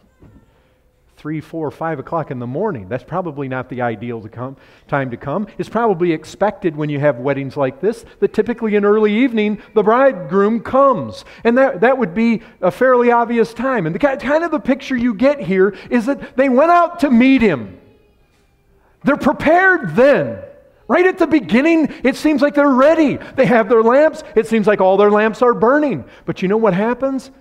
[1.25, 2.87] three, four, five o'clock in the morning.
[2.87, 4.57] That's probably not the ideal to come,
[4.87, 5.47] time to come.
[5.57, 9.81] It's probably expected when you have weddings like this that typically in early evening the
[9.81, 11.25] bridegroom comes.
[11.43, 13.87] And that, that would be a fairly obvious time.
[13.87, 17.09] And the kind of the picture you get here is that they went out to
[17.09, 17.81] meet him.
[19.03, 20.43] They're prepared then.
[20.87, 23.17] Right at the beginning, it seems like they're ready.
[23.35, 24.23] They have their lamps.
[24.35, 26.05] It seems like all their lamps are burning.
[26.25, 27.31] But you know what happens?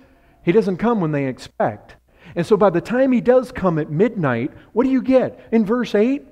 [0.41, 1.97] He doesn't come when they expect.
[2.35, 5.47] And so by the time he does come at midnight, what do you get?
[5.51, 6.25] In verse 8,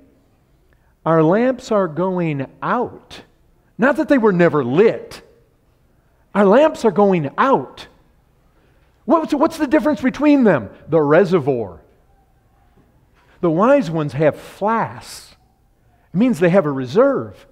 [1.06, 3.22] our lamps are going out.
[3.78, 5.22] Not that they were never lit,
[6.34, 7.86] our lamps are going out.
[9.04, 10.70] What's, what's the difference between them?
[10.88, 11.80] The reservoir.
[13.40, 15.36] The wise ones have flasks,
[16.12, 17.46] it means they have a reserve.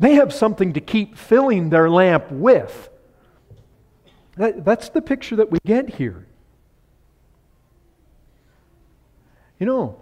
[0.00, 2.88] They have something to keep filling their lamp with.
[4.36, 6.27] That, that's the picture that we get here.
[9.58, 10.00] You know,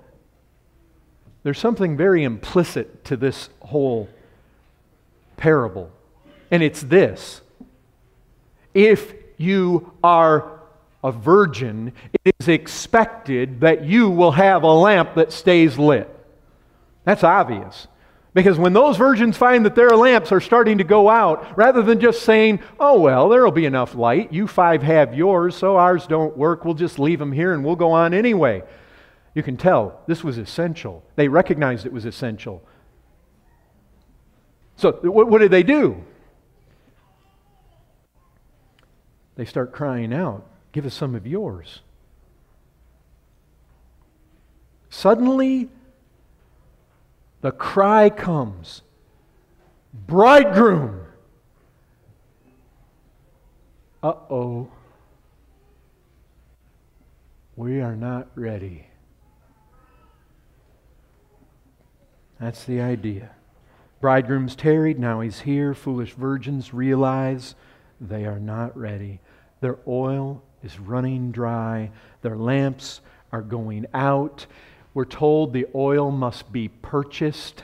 [1.42, 4.08] there's something very implicit to this whole
[5.36, 5.90] parable,
[6.50, 7.40] and it's this.
[8.74, 10.60] If you are
[11.02, 11.92] a virgin,
[12.24, 16.10] it is expected that you will have a lamp that stays lit.
[17.04, 17.86] That's obvious.
[18.34, 22.00] Because when those virgins find that their lamps are starting to go out, rather than
[22.00, 26.36] just saying, oh, well, there'll be enough light, you five have yours, so ours don't
[26.36, 28.62] work, we'll just leave them here and we'll go on anyway.
[29.36, 31.04] You can tell this was essential.
[31.14, 32.62] They recognized it was essential.
[34.76, 36.02] So, what, what did they do?
[39.34, 41.80] They start crying out, Give us some of yours.
[44.88, 45.68] Suddenly,
[47.42, 48.80] the cry comes
[49.92, 51.02] Bridegroom!
[54.02, 54.70] Uh oh.
[57.54, 58.86] We are not ready.
[62.40, 63.30] That's the idea.
[64.00, 65.74] Bridegroom's tarried, now he's here.
[65.74, 67.54] Foolish virgins realize
[68.00, 69.20] they are not ready.
[69.60, 71.90] Their oil is running dry,
[72.22, 73.00] their lamps
[73.32, 74.46] are going out.
[74.92, 77.62] We're told the oil must be purchased.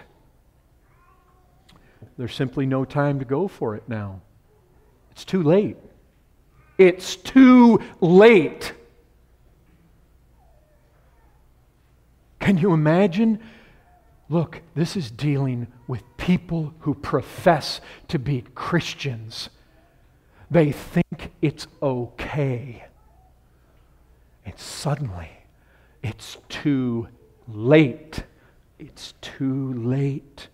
[2.17, 4.21] There's simply no time to go for it now.
[5.11, 5.77] It's too late.
[6.79, 8.73] It's too late.
[12.41, 13.39] Can you imagine?
[14.29, 19.51] Look, this is dealing with people who profess to be Christians.
[20.51, 22.85] They think it's okay.
[24.45, 25.31] And suddenly,
[26.03, 27.09] it's too
[27.49, 28.25] late.
[28.79, 30.49] It's too late.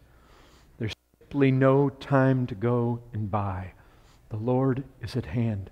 [0.78, 3.72] There's simply no time to go and buy.
[4.30, 5.70] The Lord is at hand.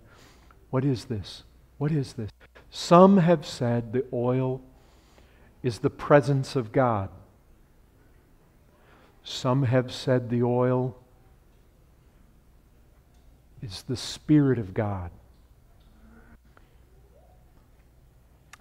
[0.71, 1.45] What is this?
[1.79, 2.31] What is this?
[2.71, 4.61] Some have said the oil
[5.63, 7.11] is the presence of God.
[9.29, 10.97] Some have said the oil
[13.61, 15.11] is the Spirit of God.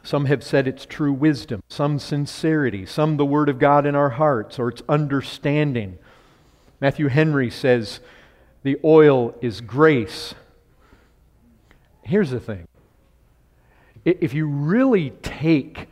[0.01, 4.09] Some have said it's true wisdom, some sincerity, some the Word of God in our
[4.09, 5.99] hearts, or it's understanding.
[6.81, 7.99] Matthew Henry says
[8.63, 10.33] the oil is grace.
[12.01, 12.67] Here's the thing
[14.03, 15.89] if you really take,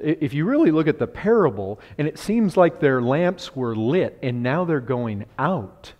[0.00, 4.18] if you really look at the parable, and it seems like their lamps were lit
[4.22, 5.92] and now they're going out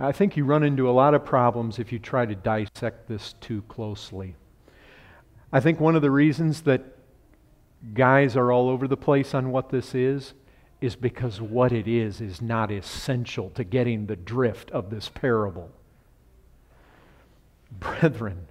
[0.00, 3.34] I think you run into a lot of problems if you try to dissect this
[3.40, 4.36] too closely.
[5.52, 6.82] I think one of the reasons that
[7.94, 10.34] guys are all over the place on what this is
[10.80, 15.70] is because what it is is not essential to getting the drift of this parable.
[17.72, 18.46] Brethren,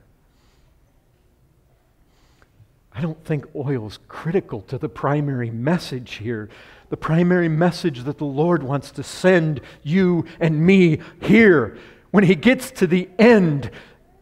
[2.98, 6.50] I don't think oil is critical to the primary message here
[6.90, 11.78] the primary message that the Lord wants to send you and me here.
[12.12, 13.72] When he gets to the end,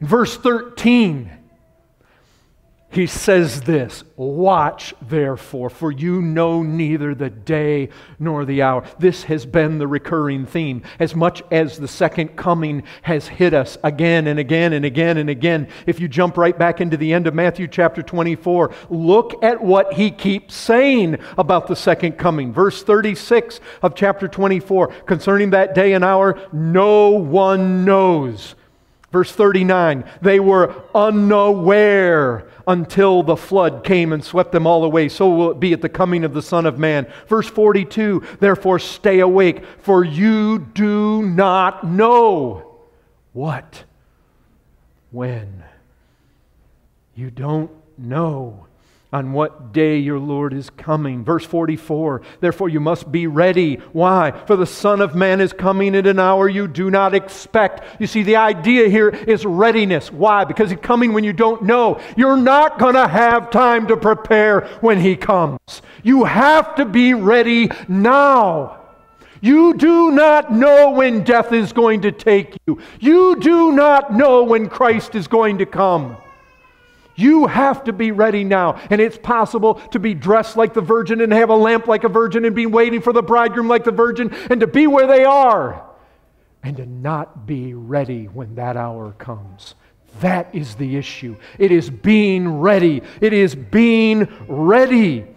[0.02, 1.32] verse 13,
[2.96, 8.86] he says this Watch therefore, for you know neither the day nor the hour.
[8.98, 10.84] This has been the recurring theme.
[10.98, 15.30] As much as the second coming has hit us again and again and again and
[15.30, 19.62] again, if you jump right back into the end of Matthew chapter 24, look at
[19.62, 22.54] what he keeps saying about the second coming.
[22.54, 28.56] Verse 36 of chapter 24 concerning that day and hour, no one knows.
[29.16, 35.08] Verse 39, they were unaware until the flood came and swept them all away.
[35.08, 37.08] So will it be at the coming of the Son of Man.
[37.30, 42.76] Verse 42 Therefore stay awake, for you do not know
[43.32, 43.86] what,
[45.12, 45.64] when.
[47.16, 48.65] You don't know
[49.16, 51.24] on what day your Lord is coming.
[51.24, 53.76] Verse 44 Therefore you must be ready.
[53.94, 54.32] Why?
[54.46, 58.02] For the Son of Man is coming at an hour you do not expect.
[58.02, 60.12] You see, the idea here is readiness.
[60.12, 60.44] Why?
[60.44, 62.02] Because he's coming when you don't know.
[62.18, 65.82] You're not going to have time to prepare when he comes.
[66.04, 68.82] You have to be ready now.
[69.40, 72.82] You do not know when death is going to take you.
[73.00, 76.18] You do not know when Christ is going to come.
[77.16, 78.80] You have to be ready now.
[78.90, 82.10] And it's possible to be dressed like the virgin and have a lamp like a
[82.10, 85.24] virgin and be waiting for the bridegroom like the virgin and to be where they
[85.24, 85.90] are
[86.64, 89.76] and to not be ready when that hour comes.
[90.20, 91.36] That is the issue.
[91.60, 93.02] It is being ready.
[93.22, 95.28] It is being ready.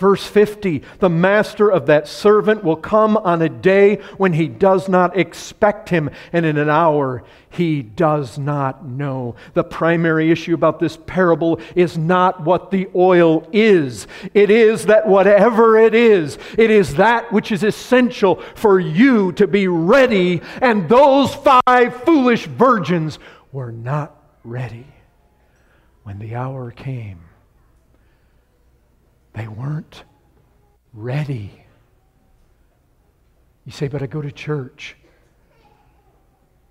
[0.00, 4.88] Verse 50 The master of that servant will come on a day when he does
[4.88, 9.34] not expect him, and in an hour he does not know.
[9.52, 15.06] The primary issue about this parable is not what the oil is, it is that
[15.06, 20.88] whatever it is, it is that which is essential for you to be ready, and
[20.88, 23.18] those five foolish virgins
[23.52, 24.86] were not ready
[26.04, 27.20] when the hour came.
[29.40, 30.04] They weren't
[30.92, 31.64] ready.
[33.64, 34.96] You say, but I go to church.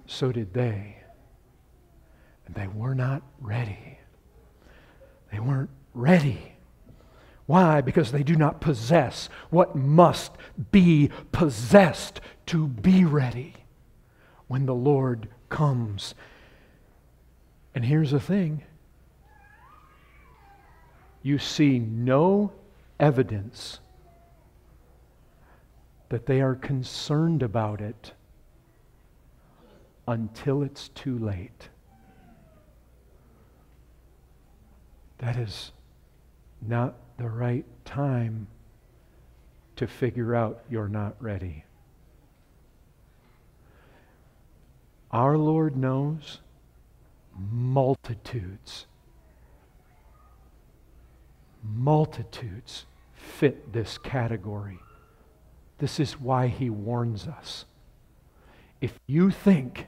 [0.05, 0.97] So did they.
[2.45, 3.97] And they were not ready.
[5.31, 6.57] They weren't ready.
[7.47, 7.81] Why?
[7.81, 10.33] Because they do not possess what must
[10.71, 13.55] be possessed to be ready
[14.47, 16.13] when the Lord comes.
[17.73, 18.61] And here's the thing
[21.23, 22.51] you see no
[22.99, 23.79] evidence
[26.09, 28.13] that they are concerned about it
[30.07, 31.69] until it's too late.
[35.19, 35.71] That is
[36.61, 38.47] not the right time
[39.75, 41.63] to figure out you're not ready.
[45.11, 46.39] Our Lord knows
[47.37, 48.85] multitudes
[51.63, 52.85] multitudes
[53.29, 54.79] fit this category.
[55.77, 57.65] This is why he warns us.
[58.81, 59.87] If you think,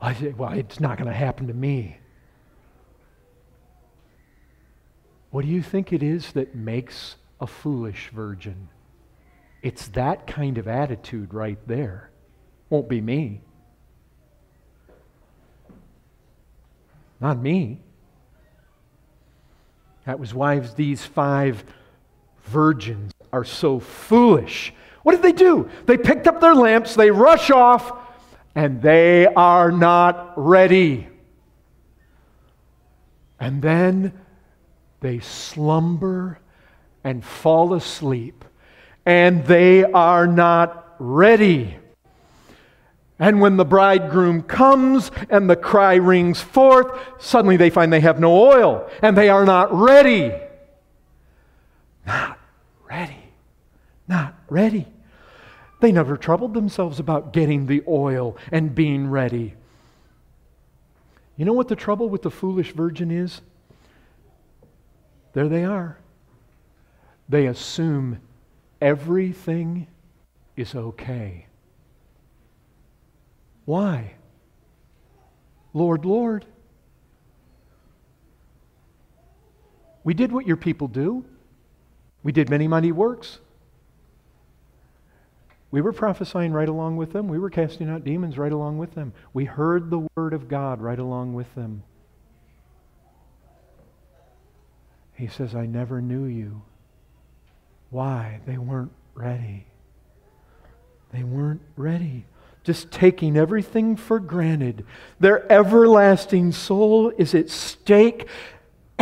[0.00, 1.98] I say, well, it's not going to happen to me,
[5.30, 8.68] what do you think it is that makes a foolish virgin?
[9.62, 12.10] It's that kind of attitude right there.
[12.68, 13.40] Won't be me.
[17.20, 17.80] Not me.
[20.04, 21.64] That was why these five
[22.44, 24.72] virgins are so foolish.
[25.02, 25.68] What did they do?
[25.86, 27.92] They picked up their lamps, they rush off,
[28.54, 31.08] and they are not ready.
[33.40, 34.12] And then
[35.00, 36.38] they slumber
[37.02, 38.44] and fall asleep,
[39.04, 41.76] and they are not ready.
[43.18, 48.18] And when the bridegroom comes and the cry rings forth, suddenly they find they have
[48.18, 50.32] no oil and they are not ready.
[52.04, 52.36] Not
[52.88, 53.22] ready.
[54.12, 54.86] Not ready.
[55.80, 59.54] They never troubled themselves about getting the oil and being ready.
[61.38, 63.40] You know what the trouble with the foolish virgin is?
[65.32, 65.96] There they are.
[67.26, 68.20] They assume
[68.82, 69.86] everything
[70.58, 71.46] is okay.
[73.64, 74.16] Why?
[75.72, 76.44] Lord, Lord.
[80.04, 81.24] We did what your people do.
[82.22, 83.38] We did many mighty works.
[85.72, 87.28] We were prophesying right along with them.
[87.28, 89.14] We were casting out demons right along with them.
[89.32, 91.82] We heard the word of God right along with them.
[95.14, 96.62] He says, I never knew you.
[97.88, 98.40] Why?
[98.46, 99.66] They weren't ready.
[101.10, 102.26] They weren't ready
[102.64, 104.84] just taking everything for granted.
[105.18, 108.28] Their everlasting soul is at stake,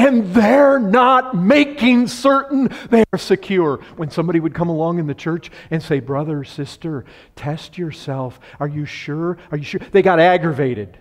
[0.00, 3.76] and they're not making certain they are secure.
[3.96, 7.04] When somebody would come along in the church and say, Brother, sister,
[7.36, 8.40] test yourself.
[8.58, 9.36] Are you sure?
[9.50, 9.80] Are you sure?
[9.92, 10.98] They got aggravated,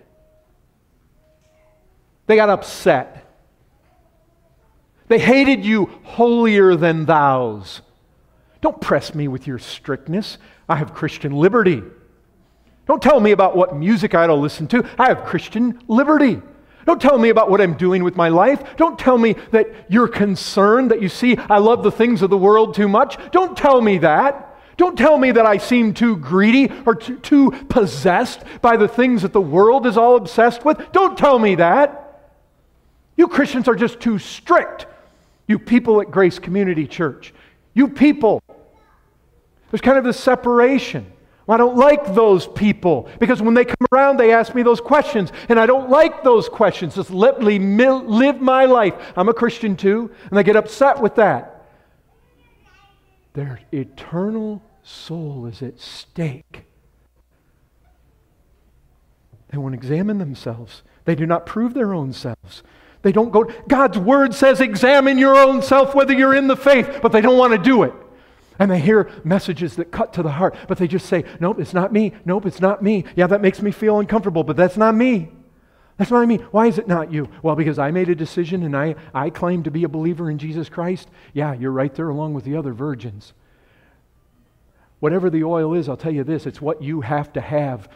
[2.26, 3.26] they got upset.
[5.08, 7.80] They hated you holier than thous.
[8.60, 10.38] Don't press me with your strictness.
[10.68, 11.82] I have Christian liberty.
[12.86, 14.88] Don't tell me about what music I don't listen to.
[14.96, 16.40] I have Christian liberty.
[16.86, 18.62] Don't tell me about what I'm doing with my life.
[18.76, 22.38] Don't tell me that you're concerned that you see I love the things of the
[22.38, 23.18] world too much.
[23.32, 24.46] Don't tell me that.
[24.76, 29.22] Don't tell me that I seem too greedy or too, too possessed by the things
[29.22, 30.80] that the world is all obsessed with.
[30.92, 32.30] Don't tell me that.
[33.16, 34.86] You Christians are just too strict.
[35.46, 37.34] You people at Grace Community Church.
[37.74, 38.42] You people.
[39.70, 41.12] There's kind of this separation.
[41.50, 45.32] I don't like those people because when they come around, they ask me those questions,
[45.48, 46.94] and I don't like those questions.
[46.94, 48.94] Just let me live my life.
[49.16, 51.66] I'm a Christian too, and they get upset with that.
[53.32, 56.64] Their eternal soul is at stake.
[59.50, 60.82] They won't examine themselves.
[61.04, 62.62] They do not prove their own selves.
[63.02, 63.50] They don't go.
[63.66, 67.38] God's word says, examine your own self whether you're in the faith, but they don't
[67.38, 67.92] want to do it.
[68.60, 71.74] And they hear messages that cut to the heart, but they just say, Nope, it's
[71.74, 72.12] not me.
[72.24, 73.04] Nope, it's not me.
[73.16, 75.32] Yeah, that makes me feel uncomfortable, but that's not me.
[76.00, 76.40] That's I mean.
[76.50, 77.28] Why is it not you?
[77.42, 80.38] Well, because I made a decision and I, I claim to be a believer in
[80.38, 81.10] Jesus Christ.
[81.34, 83.34] Yeah, you're right there along with the other virgins.
[85.00, 87.88] Whatever the oil is, I'll tell you this it's what you have to have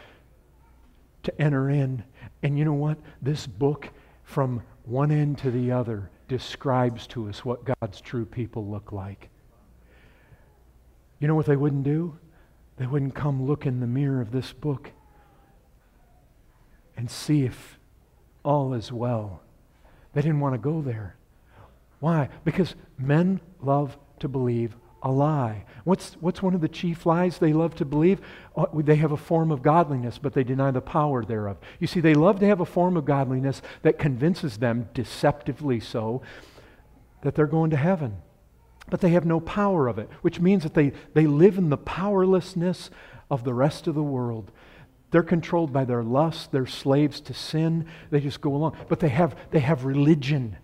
[1.23, 2.03] to enter in.
[2.43, 2.99] And you know what?
[3.23, 3.89] This book,
[4.23, 9.29] from one end to the other, describes to us what God's true people look like.
[11.19, 12.17] You know what they wouldn't do?
[12.77, 14.91] They wouldn't come look in the mirror of this book
[16.97, 17.79] and see if
[18.43, 19.41] all is well.
[20.13, 21.15] They didn't want to go there.
[21.99, 22.29] Why?
[22.43, 25.65] Because men love to believe a lie.
[25.83, 28.19] What's, what's one of the chief lies they love to believe?
[28.55, 31.57] Uh, they have a form of godliness, but they deny the power thereof.
[31.79, 36.23] You see, they love to have a form of godliness that convinces them, deceptively so,
[37.21, 38.17] that they're going to heaven.
[38.89, 41.77] But they have no power of it, which means that they, they live in the
[41.77, 42.91] powerlessness
[43.31, 44.51] of the rest of the world.
[45.11, 46.51] They're controlled by their lust.
[46.51, 47.85] They're slaves to sin.
[48.11, 48.77] They just go along.
[48.89, 50.57] But they have, they have religion.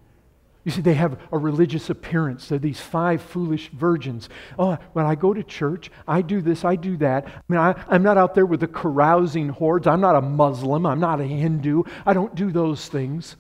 [0.63, 2.47] You see, they have a religious appearance.
[2.47, 4.30] They're these five foolish virgins.
[4.59, 7.26] Oh, when I go to church, I do this, I do that.
[7.26, 9.88] I mean, I, I'm not out there with the carousing hordes.
[9.88, 10.86] I'm not a Muslim.
[10.86, 11.84] I'm not a Hindu.
[12.05, 13.38] I don't do those things.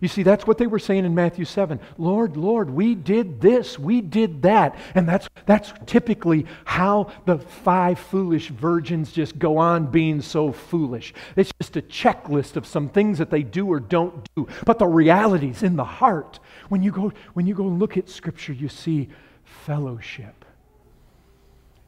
[0.00, 1.80] You see, that's what they were saying in Matthew 7.
[1.96, 4.76] Lord, Lord, we did this, we did that.
[4.94, 11.12] And that's, that's typically how the five foolish virgins just go on being so foolish.
[11.34, 14.46] It's just a checklist of some things that they do or don't do.
[14.64, 16.38] But the reality's in the heart.
[16.68, 19.08] When you go, when you go look at Scripture, you see
[19.44, 20.44] fellowship.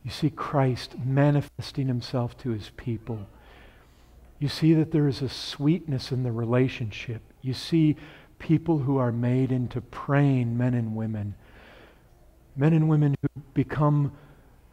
[0.03, 3.27] You see Christ manifesting himself to his people.
[4.39, 7.97] You see that there is a sweetness in the relationship you see
[8.39, 11.35] people who are made into praying men and women,
[12.57, 14.13] men and women who become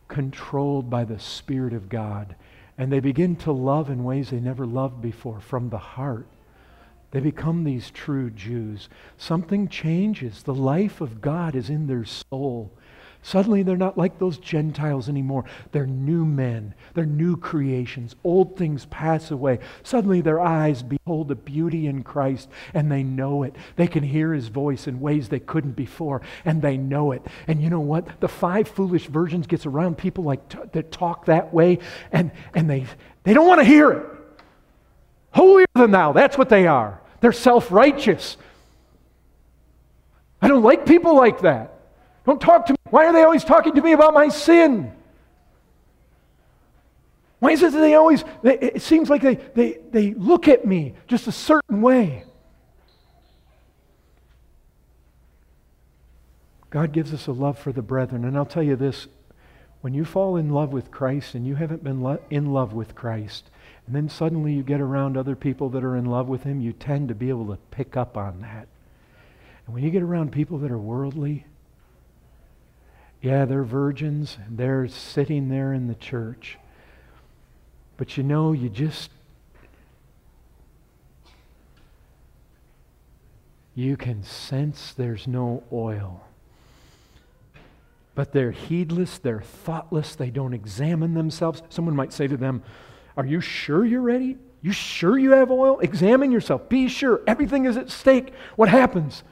[0.07, 2.35] controlled by the Spirit of God,
[2.77, 6.27] and they begin to love in ways they never loved before from the heart.
[7.11, 8.89] They become these true Jews.
[9.17, 10.43] Something changes.
[10.43, 12.71] The life of God is in their soul.
[13.27, 15.43] Suddenly, they're not like those Gentiles anymore.
[15.73, 16.73] They're new men.
[16.93, 18.15] They're new creations.
[18.23, 19.59] Old things pass away.
[19.83, 23.53] Suddenly, their eyes behold the beauty in Christ, and they know it.
[23.75, 27.21] They can hear his voice in ways they couldn't before, and they know it.
[27.47, 28.21] And you know what?
[28.21, 31.79] The five foolish virgins gets around people like t- that talk that way,
[32.13, 32.85] and, and they,
[33.23, 34.05] they don't want to hear it.
[35.31, 36.13] Holier than thou.
[36.13, 37.01] That's what they are.
[37.19, 38.37] They're self righteous.
[40.41, 41.76] I don't like people like that.
[42.27, 42.77] Don't talk to me.
[42.89, 44.91] Why are they always talking to me about my sin?
[47.39, 50.65] Why is it that they always, they, it seems like they, they, they look at
[50.65, 52.25] me just a certain way?
[56.69, 58.25] God gives us a love for the brethren.
[58.25, 59.07] And I'll tell you this
[59.79, 62.93] when you fall in love with Christ and you haven't been lo- in love with
[62.93, 63.45] Christ,
[63.85, 66.73] and then suddenly you get around other people that are in love with Him, you
[66.73, 68.67] tend to be able to pick up on that.
[69.65, 71.45] And when you get around people that are worldly,
[73.27, 76.57] yeah, they're virgins they're sitting there in the church.
[77.97, 79.09] But you know, you just.
[83.75, 86.23] You can sense there's no oil.
[88.15, 91.61] But they're heedless, they're thoughtless, they don't examine themselves.
[91.69, 92.63] Someone might say to them,
[93.17, 94.37] Are you sure you're ready?
[94.61, 95.79] You sure you have oil?
[95.79, 96.69] Examine yourself.
[96.69, 97.21] Be sure.
[97.27, 98.33] Everything is at stake.
[98.55, 99.23] What happens?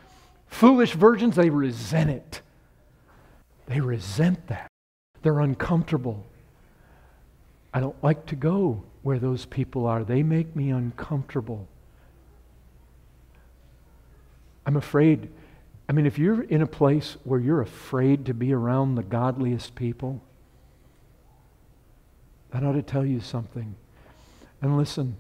[0.48, 2.42] Foolish virgins, they resent it.
[3.68, 4.68] They resent that.
[5.22, 6.26] They're uncomfortable.
[7.74, 10.04] I don't like to go where those people are.
[10.04, 11.68] They make me uncomfortable.
[14.66, 15.30] I'm afraid.
[15.88, 19.76] I mean, if you're in a place where you're afraid to be around the godliest
[19.76, 20.22] people,
[22.52, 23.76] that ought to tell you something.
[24.62, 25.18] And listen,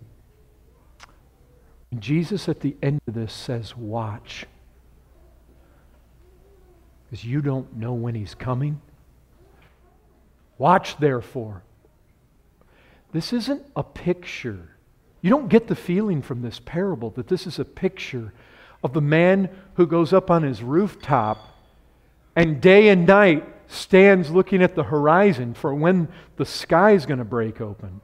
[2.00, 4.46] Jesus at the end of this says, Watch
[7.16, 8.82] because you don't know when he's coming.
[10.58, 11.64] Watch, therefore.
[13.14, 14.76] This isn't a picture.
[15.22, 18.34] You don't get the feeling from this parable that this is a picture
[18.84, 21.38] of the man who goes up on his rooftop
[22.36, 27.20] and day and night stands looking at the horizon for when the sky is going
[27.20, 28.02] to break open.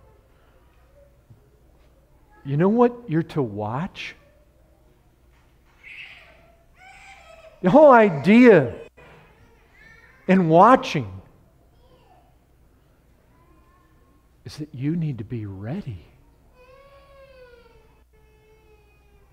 [2.46, 4.16] You know what you're to watch?
[7.62, 8.74] The whole idea
[10.32, 11.22] and watching
[14.46, 16.06] is that you need to be ready.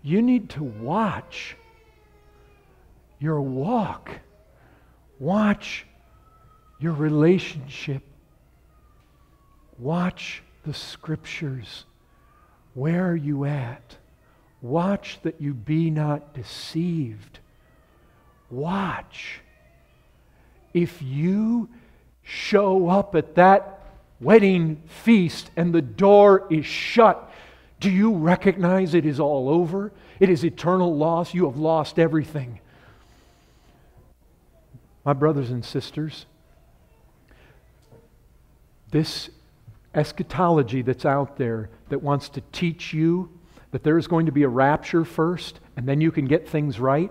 [0.02, 1.56] You need to watch
[3.20, 4.10] your walk,
[5.20, 5.86] watch
[6.80, 8.02] your relationship,
[9.78, 11.84] watch the scriptures.
[12.74, 13.96] Where are you at?
[14.62, 17.38] Watch that you be not deceived.
[18.50, 19.42] Watch.
[20.72, 21.68] If you
[22.22, 23.80] show up at that
[24.20, 27.32] wedding feast and the door is shut,
[27.80, 29.92] do you recognize it is all over?
[30.20, 31.32] It is eternal loss.
[31.32, 32.60] You have lost everything.
[35.04, 36.26] My brothers and sisters,
[38.90, 39.30] this
[39.94, 43.30] eschatology that's out there that wants to teach you
[43.70, 46.78] that there is going to be a rapture first and then you can get things
[46.80, 47.10] right.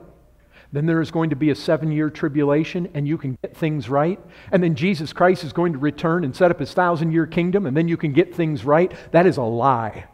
[0.71, 3.89] Then there is going to be a seven year tribulation and you can get things
[3.89, 4.19] right.
[4.51, 7.65] And then Jesus Christ is going to return and set up his thousand year kingdom
[7.65, 8.91] and then you can get things right.
[9.11, 10.05] That is a lie.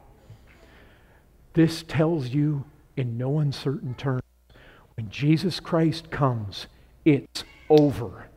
[1.53, 4.23] This tells you in no uncertain terms
[4.95, 6.67] when Jesus Christ comes,
[7.05, 8.27] it's over.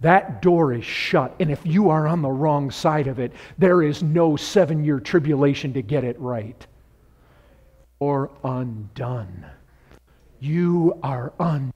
[0.00, 3.82] That door is shut, and if you are on the wrong side of it, there
[3.82, 6.66] is no seven year tribulation to get it right
[7.98, 9.46] or undone.
[10.46, 11.72] You are undone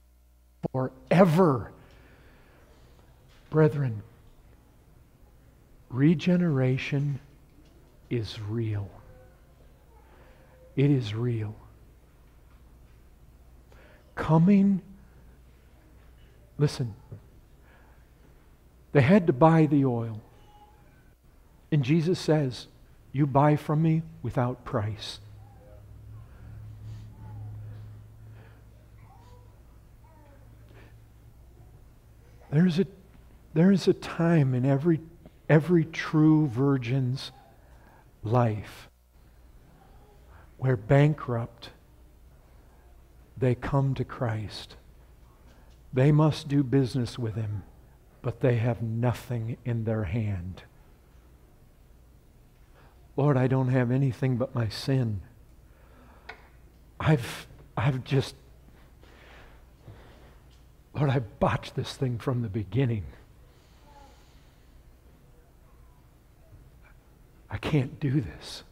[0.71, 1.73] forever.
[3.49, 4.01] Brethren,
[5.89, 7.19] regeneration
[8.09, 8.89] is real.
[10.77, 11.53] It is real.
[14.15, 14.81] Coming,
[16.57, 16.95] listen,
[18.93, 20.21] they had to buy the oil.
[21.73, 22.67] And Jesus says,
[23.11, 25.19] You buy from me without price.
[32.51, 32.85] There's a,
[33.53, 34.99] there is a time in every,
[35.47, 37.31] every true virgin's
[38.23, 38.89] life
[40.57, 41.69] where bankrupt,
[43.37, 44.75] they come to Christ.
[45.93, 47.63] They must do business with Him,
[48.21, 50.63] but they have nothing in their hand.
[53.17, 55.21] Lord, I don't have anything but my sin.
[56.99, 58.35] I've, I've just
[60.93, 63.05] Lord, I botched this thing from the beginning.
[67.49, 68.63] I can't do this.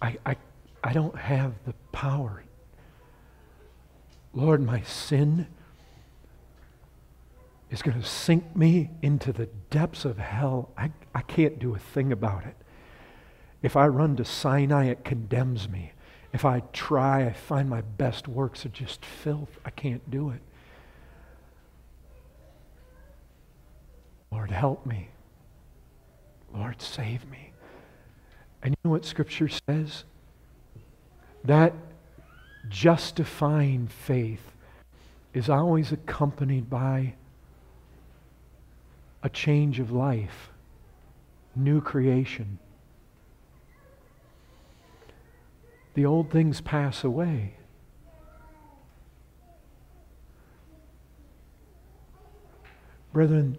[0.00, 0.36] I, I,
[0.82, 2.44] I don't have the power.
[4.32, 5.46] Lord, my sin
[7.70, 10.70] is going to sink me into the depths of hell.
[10.76, 12.56] I, I can't do a thing about it.
[13.62, 15.92] If I run to Sinai, it condemns me.
[16.32, 19.58] If I try, I find my best works are just filth.
[19.64, 20.40] I can't do it.
[24.32, 25.08] Lord, help me.
[26.54, 27.52] Lord, save me.
[28.62, 30.04] And you know what Scripture says?
[31.44, 31.74] That
[32.68, 34.52] justifying faith
[35.32, 37.14] is always accompanied by
[39.22, 40.50] a change of life,
[41.54, 42.58] new creation.
[45.94, 47.54] The old things pass away.
[53.12, 53.58] Brethren,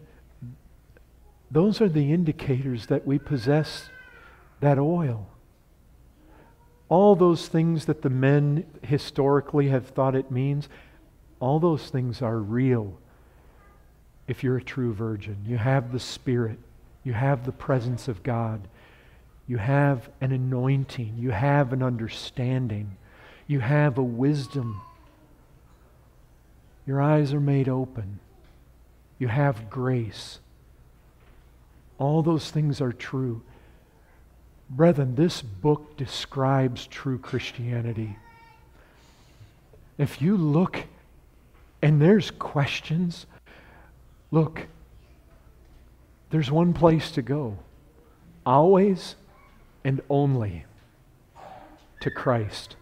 [1.51, 3.89] those are the indicators that we possess
[4.61, 5.27] that oil.
[6.87, 10.69] All those things that the men historically have thought it means,
[11.39, 12.97] all those things are real
[14.27, 15.37] if you're a true virgin.
[15.45, 16.59] You have the Spirit,
[17.03, 18.61] you have the presence of God,
[19.47, 22.95] you have an anointing, you have an understanding,
[23.47, 24.81] you have a wisdom.
[26.85, 28.19] Your eyes are made open,
[29.19, 30.39] you have grace.
[32.01, 33.43] All those things are true.
[34.71, 38.17] Brethren, this book describes true Christianity.
[39.99, 40.85] If you look
[41.79, 43.27] and there's questions,
[44.31, 44.65] look,
[46.31, 47.59] there's one place to go.
[48.47, 49.13] Always
[49.83, 50.65] and only
[51.99, 52.77] to Christ.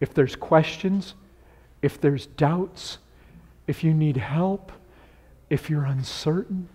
[0.00, 1.14] If there's questions,
[1.80, 2.98] if there's doubts,
[3.68, 4.72] if you need help,
[5.48, 6.68] if you're uncertain,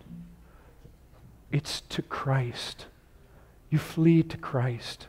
[1.52, 2.86] it's to Christ.
[3.70, 5.08] You flee to Christ.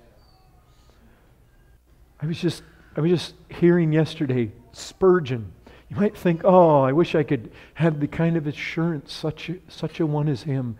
[2.20, 2.62] I was just
[2.97, 5.53] I was just hearing yesterday Spurgeon.
[5.89, 9.57] You might think, "Oh, I wish I could have the kind of assurance such a,
[9.68, 10.76] such a one as him."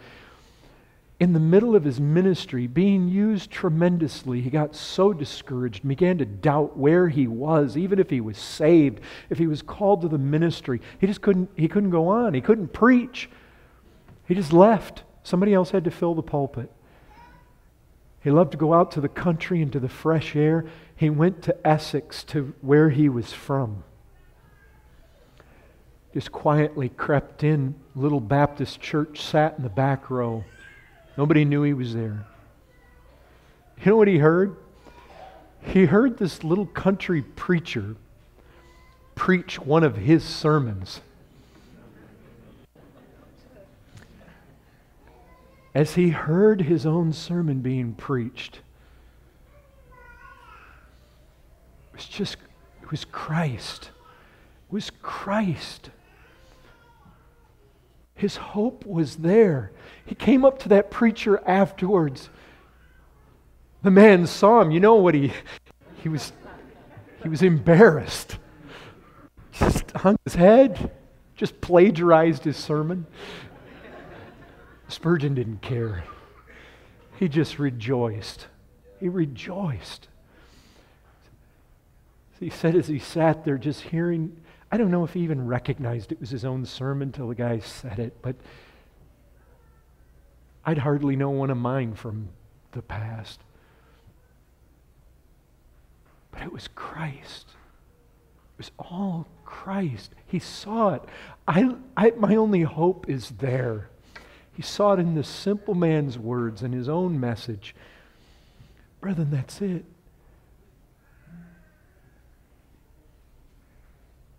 [1.20, 6.18] In the middle of his ministry, being used tremendously, he got so discouraged, and began
[6.18, 10.09] to doubt where he was, even if he was saved, if he was called to
[10.09, 10.80] the ministry.
[11.00, 12.34] He just couldn't he couldn't go on.
[12.34, 13.28] He couldn't preach.
[14.26, 15.02] He just left.
[15.28, 16.72] Somebody else had to fill the pulpit.
[18.24, 20.64] He loved to go out to the country and to the fresh air.
[20.96, 23.84] He went to Essex, to where he was from.
[26.14, 30.44] Just quietly crept in, little Baptist church, sat in the back row.
[31.18, 32.24] Nobody knew he was there.
[33.84, 34.56] You know what he heard?
[35.60, 37.96] he heard this little country preacher
[39.14, 41.02] preach one of his sermons.
[45.78, 48.62] As he heard his own sermon being preached,
[51.92, 52.36] it was just,
[52.82, 53.92] it was Christ.
[54.68, 55.90] It was Christ.
[58.16, 59.70] His hope was there.
[60.04, 62.28] He came up to that preacher afterwards.
[63.84, 64.72] The man saw him.
[64.72, 65.32] You know what he
[66.02, 66.32] he was
[67.22, 68.38] he was embarrassed.
[69.52, 70.90] Just hung his head,
[71.36, 73.06] just plagiarized his sermon.
[74.89, 76.05] Spurgeon didn't care.
[77.18, 78.47] He just rejoiced.
[78.99, 80.09] He rejoiced.
[82.41, 84.36] He said as he sat there just hearing,
[84.70, 87.59] I don't know if he even recognized it was his own sermon till the guy
[87.59, 88.36] said it, but
[90.64, 92.28] I'd hardly know one of mine from
[92.72, 93.41] the past.
[96.30, 97.49] But it was Christ.
[98.55, 100.12] It was all Christ.
[100.26, 101.03] He saw it.
[101.47, 103.89] I, I, my only hope is there.
[104.59, 107.76] He saw it in the simple man's words and his own message.
[109.00, 109.84] Brethren, that's it.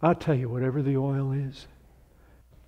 [0.02, 1.68] I'll tell you, whatever the oil is,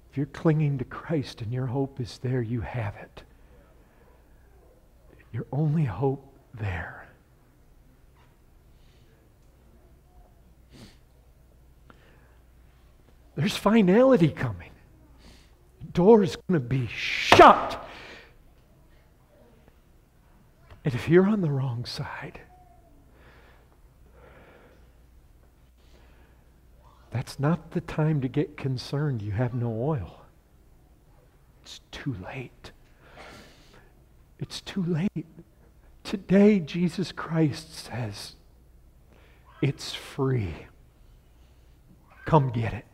[0.10, 3.24] if you're clinging to Christ and your hope is there, you have it.
[5.34, 7.06] Your only hope there.
[13.36, 14.71] There's finality coming.
[15.94, 17.86] Door is going to be shut.
[20.84, 22.40] And if you're on the wrong side,
[27.12, 29.22] that's not the time to get concerned.
[29.22, 30.22] You have no oil.
[31.62, 32.72] It's too late.
[34.40, 35.26] It's too late.
[36.04, 38.36] Today, Jesus Christ says,
[39.62, 40.54] It's free.
[42.26, 42.86] Come get it.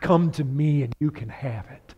[0.00, 1.95] Come to me and you can have it.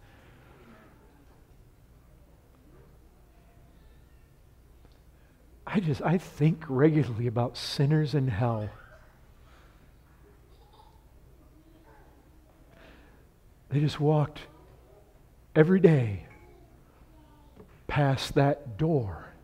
[5.70, 8.70] I just, I think regularly about sinners in hell.
[13.68, 14.40] They just walked
[15.54, 16.26] every day
[17.86, 19.34] past that door,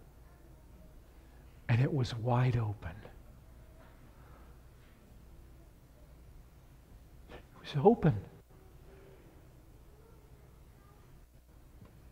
[1.68, 2.96] and it was wide open.
[7.28, 8.14] It was open.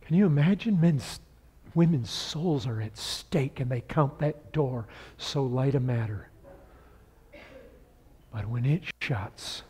[0.01, 1.19] Can you imagine men's,
[1.75, 6.29] women's souls are at stake and they count that door so light a matter?
[8.31, 9.63] But when it shuts,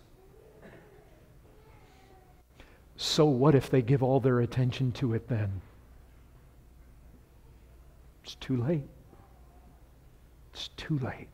[2.95, 5.61] so what if they give all their attention to it then?
[8.23, 8.87] It's too late.
[10.53, 11.27] It's too late.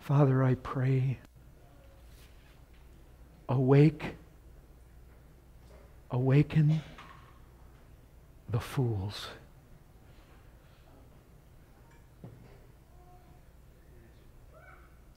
[0.00, 1.18] Father, I pray
[3.48, 4.14] awake,
[6.16, 6.80] awaken
[8.48, 9.26] the fools.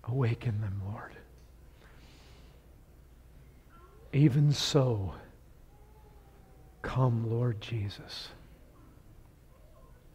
[0.04, 1.14] Awaken them, Lord.
[4.12, 5.14] Even so,
[6.82, 8.28] come, Lord Jesus.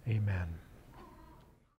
[0.06, 0.63] Amen.